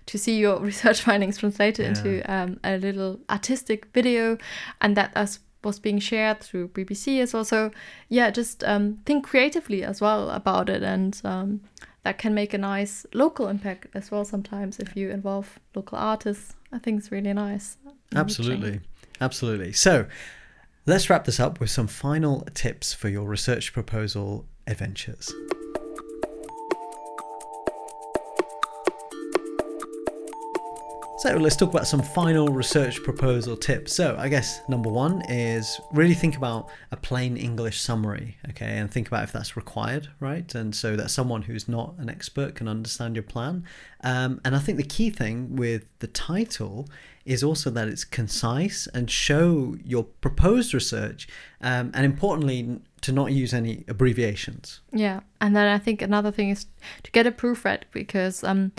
To 0.08 0.18
see 0.18 0.38
your 0.38 0.60
research 0.72 1.02
findings 1.02 1.38
translated 1.38 1.84
Yeah. 1.86 1.90
into 1.90 2.32
um, 2.32 2.60
a 2.64 2.78
little 2.78 3.20
artistic 3.30 3.88
video 3.94 4.38
and 4.82 4.98
that 4.98 5.12
as 5.16 5.40
was 5.64 5.80
being 5.80 6.00
shared 6.00 6.42
through 6.42 6.68
BBC 6.70 7.22
as 7.22 7.34
well. 7.34 7.46
So 7.46 7.72
yeah, 8.10 8.30
just 8.32 8.64
um, 8.66 9.00
think 9.06 9.26
creatively 9.26 9.84
as 9.84 10.02
well 10.02 10.30
about 10.30 10.70
it 10.70 10.84
and 10.84 11.20
um, 11.24 11.62
that 12.04 12.18
can 12.18 12.34
make 12.34 12.54
a 12.54 12.58
nice 12.58 13.06
local 13.14 13.48
impact 13.48 13.88
as 13.94 14.12
well 14.12 14.26
sometimes 14.26 14.78
if 14.80 14.96
you 14.98 15.10
involve 15.10 15.58
local 15.74 15.98
artists. 15.98 16.54
I 16.74 16.80
think 16.80 17.00
it's 17.00 17.12
really 17.12 17.32
nice. 17.34 17.78
Absolutely. 18.14 18.82
Absolutely. 19.22 19.72
So 19.72 20.06
let's 20.86 21.10
wrap 21.10 21.24
this 21.24 21.40
up 21.40 21.62
with 21.62 21.70
some 21.70 21.88
final 21.88 22.42
tips 22.54 22.94
for 22.94 23.08
your 23.08 23.26
research 23.28 23.72
proposal 23.72 24.46
adventures. 24.68 25.32
So 31.24 31.38
let's 31.38 31.56
talk 31.56 31.70
about 31.70 31.88
some 31.88 32.02
final 32.02 32.50
research 32.50 33.02
proposal 33.02 33.56
tips. 33.56 33.94
So 33.94 34.18
I 34.20 34.28
guess 34.28 34.60
number 34.68 34.90
one 34.90 35.22
is 35.30 35.80
really 35.94 36.16
think 36.16 36.36
about 36.36 36.70
a 36.92 36.98
plain 36.98 37.38
English 37.38 37.80
summary, 37.80 38.36
okay, 38.50 38.78
and 38.78 38.92
think 38.92 39.08
about 39.08 39.24
if 39.24 39.32
that's 39.32 39.56
required, 39.56 40.10
right? 40.20 40.54
And 40.54 40.76
so 40.76 40.98
that 40.98 41.12
someone 41.12 41.44
who's 41.44 41.70
not 41.70 41.96
an 41.98 42.10
expert 42.10 42.56
can 42.56 42.68
understand 42.68 43.16
your 43.16 43.24
plan. 43.24 43.64
Um, 44.04 44.42
and 44.44 44.54
I 44.54 44.60
think 44.60 44.78
the 44.78 44.84
key 44.84 45.10
thing 45.10 45.56
with 45.56 45.86
the 46.00 46.08
title 46.08 46.90
is 47.24 47.42
also 47.42 47.70
that 47.70 47.88
it's 47.88 48.04
concise 48.04 48.90
and 48.94 49.10
show 49.10 49.78
your 49.82 50.04
proposed 50.04 50.74
research, 50.74 51.30
um, 51.62 51.92
and 51.94 52.06
importantly, 52.06 52.82
to 53.00 53.14
not 53.14 53.32
use 53.32 53.54
any 53.54 53.86
abbreviations. 53.88 54.82
Yeah, 54.92 55.22
and 55.40 55.56
then 55.56 55.68
I 55.68 55.78
think 55.78 56.02
another 56.02 56.32
thing 56.32 56.50
is 56.50 56.66
to 57.04 57.12
get 57.12 57.26
a 57.26 57.32
proofread 57.32 57.84
because 57.94 58.44
um, 58.44 58.74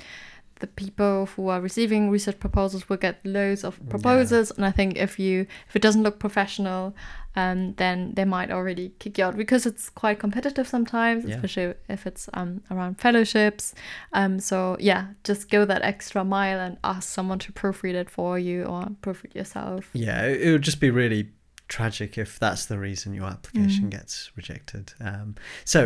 the 0.64 0.84
people 0.84 1.26
who 1.36 1.48
are 1.48 1.60
receiving 1.60 2.02
research 2.16 2.38
proposals 2.46 2.88
will 2.88 2.96
get 3.08 3.16
loads 3.24 3.64
of 3.64 3.72
proposals, 3.94 4.50
and 4.56 4.64
I 4.64 4.70
think 4.78 4.96
if 5.06 5.18
you 5.18 5.46
if 5.68 5.76
it 5.76 5.82
doesn't 5.82 6.02
look 6.06 6.18
professional, 6.18 6.94
um, 7.36 7.74
then 7.82 7.96
they 8.16 8.24
might 8.24 8.50
already 8.50 8.86
kick 9.00 9.18
you 9.18 9.24
out 9.26 9.36
because 9.36 9.66
it's 9.70 9.90
quite 10.02 10.18
competitive 10.18 10.66
sometimes, 10.68 11.24
Yeah. 11.24 11.34
especially 11.36 11.74
if 11.88 12.06
it's 12.06 12.28
um, 12.38 12.62
around 12.70 12.94
fellowships. 13.00 13.74
Um, 14.12 14.40
so 14.40 14.76
yeah, 14.80 15.02
just 15.28 15.50
go 15.50 15.64
that 15.66 15.82
extra 15.82 16.24
mile 16.24 16.60
and 16.66 16.76
ask 16.82 17.08
someone 17.08 17.38
to 17.40 17.52
proofread 17.52 17.94
it 18.02 18.08
for 18.10 18.38
you 18.38 18.64
or 18.64 18.80
proofread 19.02 19.34
yourself. 19.34 19.90
Yeah, 19.92 20.20
it 20.26 20.40
it 20.46 20.50
would 20.52 20.62
just 20.70 20.80
be 20.80 20.90
really 20.90 21.22
tragic 21.68 22.18
if 22.18 22.38
that's 22.38 22.66
the 22.66 22.78
reason 22.78 23.14
your 23.14 23.26
application 23.36 23.86
Mm. 23.86 23.90
gets 23.98 24.30
rejected. 24.36 24.92
Um, 25.00 25.34
so 25.64 25.80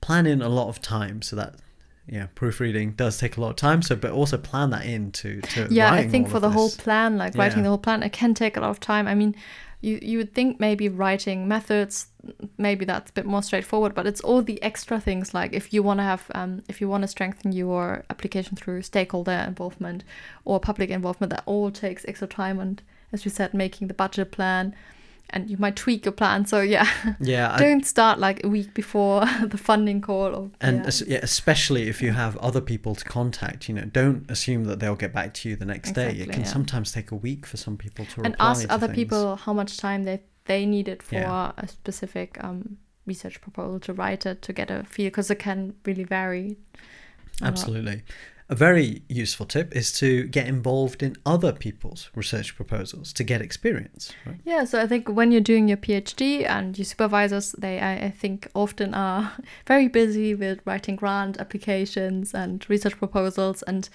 plan 0.00 0.26
in 0.26 0.42
a 0.42 0.48
lot 0.48 0.68
of 0.68 0.80
time 0.82 1.22
so 1.22 1.36
that 1.36 1.54
yeah, 2.06 2.26
proofreading 2.34 2.92
does 2.92 3.18
take 3.18 3.36
a 3.36 3.40
lot 3.40 3.50
of 3.50 3.56
time. 3.56 3.80
So, 3.82 3.94
but 3.96 4.10
also 4.10 4.36
plan 4.36 4.70
that 4.70 4.84
in 4.84 5.12
to, 5.12 5.40
to 5.40 5.68
yeah 5.70 5.92
i 5.92 6.06
think 6.06 6.28
for 6.28 6.40
the 6.40 6.50
whole 6.50 6.70
plan 6.70 7.16
like 7.16 7.34
writing 7.36 7.58
Yeah. 7.58 7.64
the 7.64 7.68
whole 7.70 7.78
plan 7.78 8.02
it 8.02 8.12
can 8.12 8.34
take 8.34 8.56
a 8.56 8.60
lot 8.60 8.70
of 8.70 8.80
time 8.80 9.06
i 9.06 9.14
mean 9.14 9.34
you 9.80 9.98
you 10.02 10.18
would 10.18 10.32
think 10.34 10.58
maybe 10.60 10.88
writing 10.88 11.46
methods 11.48 12.06
maybe 12.56 12.84
that's 12.84 13.10
a 13.10 13.14
bit 13.14 13.26
more 13.26 13.42
straightforward 13.42 13.94
but 13.94 14.06
it's 14.06 14.20
all 14.20 14.42
the 14.42 14.62
extra 14.62 15.00
things 15.00 15.34
like 15.34 15.52
if 15.52 15.72
you 15.72 15.82
want 15.82 15.98
to 15.98 16.04
have 16.04 16.30
um, 16.34 16.62
if 16.68 16.80
you 16.80 16.88
want 16.88 17.02
to 17.02 17.08
strengthen 17.08 17.52
your 17.52 18.04
application 18.10 18.56
through 18.56 18.80
stakeholder 18.82 19.44
involvement 19.46 20.04
or 20.44 20.60
public 20.60 20.90
involvement 20.90 21.30
that 21.30 21.42
all 21.46 21.70
takes 21.70 22.04
extra 22.06 22.28
time 22.28 22.60
and 22.60 22.82
as 23.12 23.24
we 23.24 23.30
said 23.30 23.52
making 23.52 23.88
the 23.88 23.94
budget 23.94 24.30
plan 24.30 24.74
and 25.30 25.48
you 25.48 25.56
might 25.56 25.76
tweak 25.76 26.04
your 26.04 26.12
plan 26.12 26.44
so 26.44 26.60
yeah 26.60 26.88
yeah, 27.20 27.56
don't 27.56 27.86
start 27.86 28.18
like 28.18 28.44
a 28.44 28.48
week 28.48 28.74
before 28.74 29.24
the 29.42 29.58
funding 29.58 30.00
call 30.00 30.34
or 30.34 30.50
and 30.60 30.78
yeah. 30.78 30.86
es- 30.86 31.06
yeah, 31.06 31.20
especially 31.22 31.88
if 31.88 32.02
you 32.02 32.12
have 32.12 32.36
other 32.38 32.60
people 32.60 32.94
to 32.94 33.04
contact, 33.04 33.68
you 33.68 33.74
know, 33.74 33.84
don't 33.84 34.30
assume 34.30 34.64
that 34.64 34.80
they'll 34.80 34.94
get 34.94 35.12
back 35.12 35.34
to 35.34 35.48
you 35.48 35.56
the 35.56 35.64
next 35.64 35.92
day. 35.92 36.10
It 36.10 36.30
can 36.30 36.42
yeah. 36.42 36.46
sometimes 36.46 36.92
take 36.92 37.10
a 37.10 37.16
week 37.16 37.46
for 37.46 37.56
some 37.56 37.76
people 37.76 38.04
to 38.06 38.22
and 38.22 38.36
ask 38.38 38.62
to 38.62 38.72
other 38.72 38.88
things. 38.88 38.96
people 38.96 39.36
how 39.36 39.52
much 39.52 39.76
time 39.76 40.04
they 40.04 40.22
they 40.46 40.66
needed 40.66 41.02
for 41.02 41.16
a 41.16 41.68
specific 41.68 42.42
um, 42.42 42.78
research 43.06 43.40
proposal 43.40 43.80
to 43.80 43.92
write 43.92 44.26
it 44.26 44.42
to 44.42 44.52
get 44.52 44.70
a 44.70 44.84
feel 44.84 45.06
because 45.06 45.30
it 45.30 45.38
can 45.38 45.74
really 45.84 46.04
vary. 46.04 46.56
Absolutely. 47.40 48.02
A 48.52 48.54
very 48.54 49.00
useful 49.08 49.46
tip 49.46 49.74
is 49.74 49.90
to 49.92 50.24
get 50.24 50.46
involved 50.46 51.02
in 51.02 51.16
other 51.24 51.54
people's 51.54 52.10
research 52.14 52.54
proposals 52.54 53.10
to 53.14 53.24
get 53.24 53.40
experience. 53.40 54.12
Right? 54.26 54.36
Yeah, 54.44 54.64
so 54.64 54.78
I 54.78 54.86
think 54.86 55.08
when 55.08 55.32
you're 55.32 55.40
doing 55.40 55.68
your 55.68 55.78
PhD 55.78 56.46
and 56.46 56.76
your 56.76 56.84
supervisors, 56.84 57.52
they 57.52 57.80
I, 57.80 58.08
I 58.08 58.10
think 58.10 58.48
often 58.54 58.92
are 58.92 59.32
very 59.66 59.88
busy 59.88 60.34
with 60.34 60.60
writing 60.66 60.96
grant 60.96 61.38
applications 61.38 62.34
and 62.34 62.68
research 62.68 62.98
proposals, 62.98 63.62
and 63.62 63.88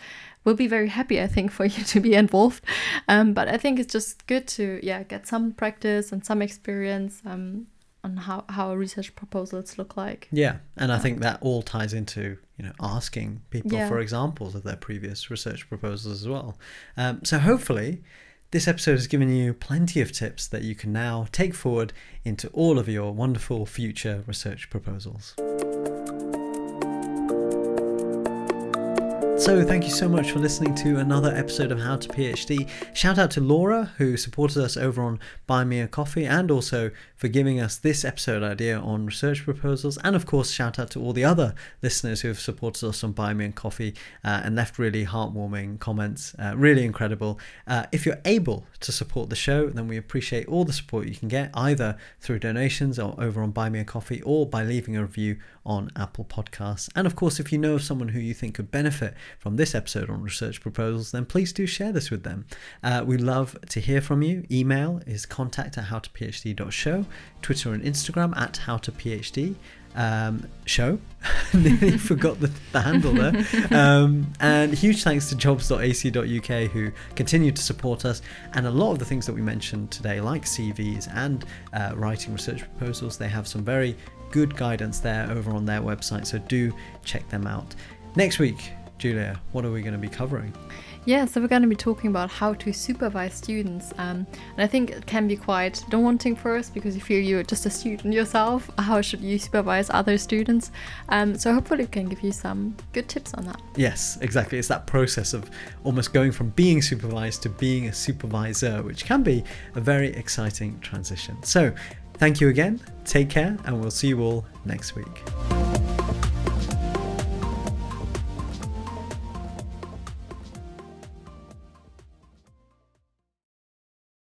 will 0.43 0.55
be 0.55 0.65
very 0.65 0.87
happy 0.87 1.21
I 1.21 1.27
think 1.27 1.51
for 1.51 1.65
you 1.75 1.83
to 1.83 1.99
be 1.99 2.15
involved. 2.15 2.63
Um, 3.07 3.33
but 3.33 3.47
I 3.47 3.57
think 3.57 3.79
it's 3.79 3.93
just 3.93 4.25
good 4.25 4.47
to 4.57 4.79
yeah 4.81 5.03
get 5.03 5.27
some 5.27 5.51
practice 5.51 6.11
and 6.11 6.25
some 6.25 6.41
experience 6.41 7.21
um, 7.27 7.67
on 8.03 8.17
how 8.17 8.45
how 8.49 8.73
research 8.73 9.15
proposals 9.15 9.77
look 9.77 9.97
like. 9.97 10.27
Yeah, 10.31 10.57
and 10.75 10.91
I 10.91 10.99
think 10.99 11.19
that 11.21 11.39
all 11.41 11.61
ties 11.61 11.93
into 11.93 12.37
you 12.57 12.65
know 12.65 12.73
asking 12.81 13.41
people 13.49 13.73
Yeah. 13.73 13.87
for 13.87 13.99
examples 13.99 14.55
of 14.55 14.63
their 14.63 14.75
previous 14.75 15.29
research 15.29 15.67
proposals 15.67 16.21
as 16.21 16.27
well. 16.27 16.57
Um, 16.95 17.23
so 17.23 17.39
hopefully, 17.39 18.03
this 18.51 18.67
episode 18.67 18.93
has 18.93 19.07
given 19.07 19.29
you 19.29 19.53
plenty 19.53 19.99
of 20.01 20.11
tips 20.11 20.47
that 20.47 20.61
you 20.63 20.75
can 20.75 20.93
now 20.93 21.27
take 21.31 21.53
forward 21.53 21.91
into 22.23 22.47
all 22.49 22.79
of 22.79 22.87
your 22.87 23.11
wonderful 23.13 23.65
future 23.65 24.23
research 24.27 24.69
proposals. 24.69 25.35
So, 29.47 29.63
thank 29.63 29.85
you 29.85 29.91
so 29.91 30.09
much 30.09 30.31
for 30.31 30.39
listening 30.39 30.75
to 30.75 30.97
another 30.97 31.33
episode 31.33 31.71
of 31.71 31.79
How 31.79 31.95
to 31.95 32.09
PhD. 32.09 32.67
Shout 32.93 33.17
out 33.17 33.31
to 33.31 33.39
Laura, 33.39 33.93
who 33.97 34.17
supported 34.17 34.61
us 34.61 34.75
over 34.75 35.01
on 35.01 35.21
Buy 35.45 35.63
Me 35.63 35.79
a 35.79 35.87
Coffee, 35.87 36.25
and 36.25 36.51
also 36.51 36.91
for 37.15 37.29
giving 37.29 37.57
us 37.57 37.77
this 37.77 38.03
episode 38.03 38.43
idea 38.43 38.77
on 38.77 39.05
research 39.05 39.45
proposals. 39.45 39.97
And 40.03 40.17
of 40.17 40.25
course, 40.25 40.51
shout 40.51 40.77
out 40.77 40.91
to 40.91 41.01
all 41.01 41.13
the 41.13 41.23
other 41.23 41.55
listeners 41.81 42.21
who 42.21 42.27
have 42.27 42.41
supported 42.41 42.85
us 42.85 43.05
on 43.05 43.13
Buy 43.13 43.33
Me 43.33 43.45
a 43.45 43.51
Coffee 43.53 43.95
uh, 44.21 44.41
and 44.43 44.57
left 44.57 44.77
really 44.77 45.05
heartwarming 45.05 45.79
comments. 45.79 46.35
Uh, 46.37 46.53
really 46.57 46.83
incredible. 46.83 47.39
Uh, 47.65 47.85
if 47.93 48.05
you're 48.05 48.19
able 48.25 48.65
to 48.81 48.91
support 48.91 49.29
the 49.29 49.37
show, 49.37 49.69
then 49.69 49.87
we 49.87 49.95
appreciate 49.95 50.45
all 50.49 50.65
the 50.65 50.73
support 50.73 51.07
you 51.07 51.15
can 51.15 51.29
get 51.29 51.51
either 51.53 51.97
through 52.19 52.39
donations 52.39 52.99
or 52.99 53.15
over 53.17 53.41
on 53.41 53.51
Buy 53.51 53.69
Me 53.69 53.79
a 53.79 53.85
Coffee 53.85 54.21
or 54.23 54.45
by 54.45 54.65
leaving 54.65 54.97
a 54.97 55.01
review 55.03 55.37
on 55.67 55.91
Apple 55.97 56.25
Podcasts. 56.25 56.89
And 56.95 57.05
of 57.05 57.15
course, 57.15 57.39
if 57.39 57.51
you 57.51 57.59
know 57.59 57.75
of 57.75 57.83
someone 57.83 58.07
who 58.07 58.19
you 58.19 58.33
think 58.33 58.55
could 58.55 58.71
benefit 58.71 59.13
from 59.37 59.57
this 59.57 59.75
episode 59.75 60.09
on 60.09 60.21
research 60.21 60.61
proposals, 60.61 61.11
then 61.11 61.25
please 61.25 61.51
do 61.53 61.67
share 61.67 61.91
this 61.91 62.09
with 62.09 62.23
them. 62.23 62.45
Uh, 62.81 63.03
we 63.05 63.17
love 63.17 63.57
to 63.69 63.81
hear 63.81 64.01
from 64.01 64.23
you. 64.23 64.45
Email 64.49 65.01
is 65.05 65.25
contact 65.25 65.77
at 65.77 65.85
howtophd.show, 65.85 67.05
Twitter 67.41 67.73
and 67.73 67.83
Instagram 67.83 68.35
at 68.35 68.61
howtophd. 68.65 69.55
Um, 69.95 70.47
show. 70.67 70.99
Nearly 71.55 71.97
forgot 71.97 72.39
the, 72.39 72.51
the 72.71 72.81
handle 72.81 73.13
there. 73.13 73.33
Um, 73.71 74.31
and 74.39 74.71
huge 74.71 75.01
thanks 75.01 75.27
to 75.29 75.35
jobs.ac.uk 75.35 76.71
who 76.71 76.91
continue 77.15 77.51
to 77.51 77.61
support 77.63 78.05
us. 78.05 78.21
And 78.53 78.67
a 78.67 78.69
lot 78.69 78.91
of 78.91 78.99
the 78.99 79.05
things 79.05 79.25
that 79.25 79.33
we 79.33 79.41
mentioned 79.41 79.89
today, 79.89 80.21
like 80.21 80.45
CVs 80.45 81.11
and 81.15 81.43
uh, 81.73 81.93
writing 81.95 82.31
research 82.31 82.59
proposals, 82.59 83.17
they 83.17 83.27
have 83.27 83.47
some 83.47 83.63
very 83.63 83.95
good 84.31 84.55
guidance 84.55 84.99
there 84.99 85.29
over 85.31 85.51
on 85.51 85.65
their 85.65 85.81
website. 85.81 86.27
So 86.27 86.37
do 86.37 86.73
check 87.03 87.27
them 87.29 87.47
out. 87.47 87.75
Next 88.15 88.39
week, 88.39 88.71
Julia, 88.97 89.39
what 89.51 89.63
are 89.63 89.71
we 89.71 89.81
going 89.81 89.93
to 89.93 89.99
be 89.99 90.09
covering? 90.09 90.53
Yeah, 91.07 91.23
so 91.23 91.39
we're 91.39 91.47
going 91.47 91.61
to 91.61 91.69
be 91.69 91.75
talking 91.75 92.09
about 92.09 92.29
how 92.29 92.53
to 92.55 92.73
supervise 92.73 93.33
students. 93.33 93.93
Um, 93.97 94.27
and 94.27 94.57
I 94.57 94.67
think 94.67 94.89
it 94.89 95.05
can 95.05 95.25
be 95.25 95.37
quite 95.37 95.81
daunting 95.89 96.35
first 96.35 96.73
because 96.73 96.95
you 96.95 97.01
feel 97.01 97.21
you're 97.21 97.43
just 97.43 97.65
a 97.65 97.69
student 97.69 98.13
yourself. 98.13 98.69
How 98.77 98.99
should 98.99 99.21
you 99.21 99.39
supervise 99.39 99.89
other 99.89 100.17
students? 100.17 100.71
Um, 101.07 101.37
so 101.37 101.53
hopefully, 101.53 101.85
we 101.85 101.87
can 101.87 102.09
give 102.09 102.21
you 102.21 102.33
some 102.33 102.75
good 102.91 103.07
tips 103.07 103.33
on 103.35 103.45
that. 103.45 103.61
Yes, 103.77 104.17
exactly. 104.19 104.57
It's 104.57 104.67
that 104.67 104.85
process 104.85 105.33
of 105.33 105.49
almost 105.85 106.11
going 106.11 106.33
from 106.33 106.49
being 106.49 106.81
supervised 106.81 107.41
to 107.43 107.49
being 107.51 107.87
a 107.87 107.93
supervisor, 107.93 108.83
which 108.83 109.05
can 109.05 109.23
be 109.23 109.45
a 109.75 109.79
very 109.79 110.09
exciting 110.09 110.77
transition. 110.81 111.41
So, 111.41 111.73
thank 112.17 112.41
you 112.41 112.49
again. 112.49 112.79
Take 113.05 113.29
care, 113.29 113.57
and 113.65 113.79
we'll 113.79 113.91
see 113.91 114.07
you 114.07 114.21
all 114.21 114.45
next 114.65 114.95
week. 114.95 115.76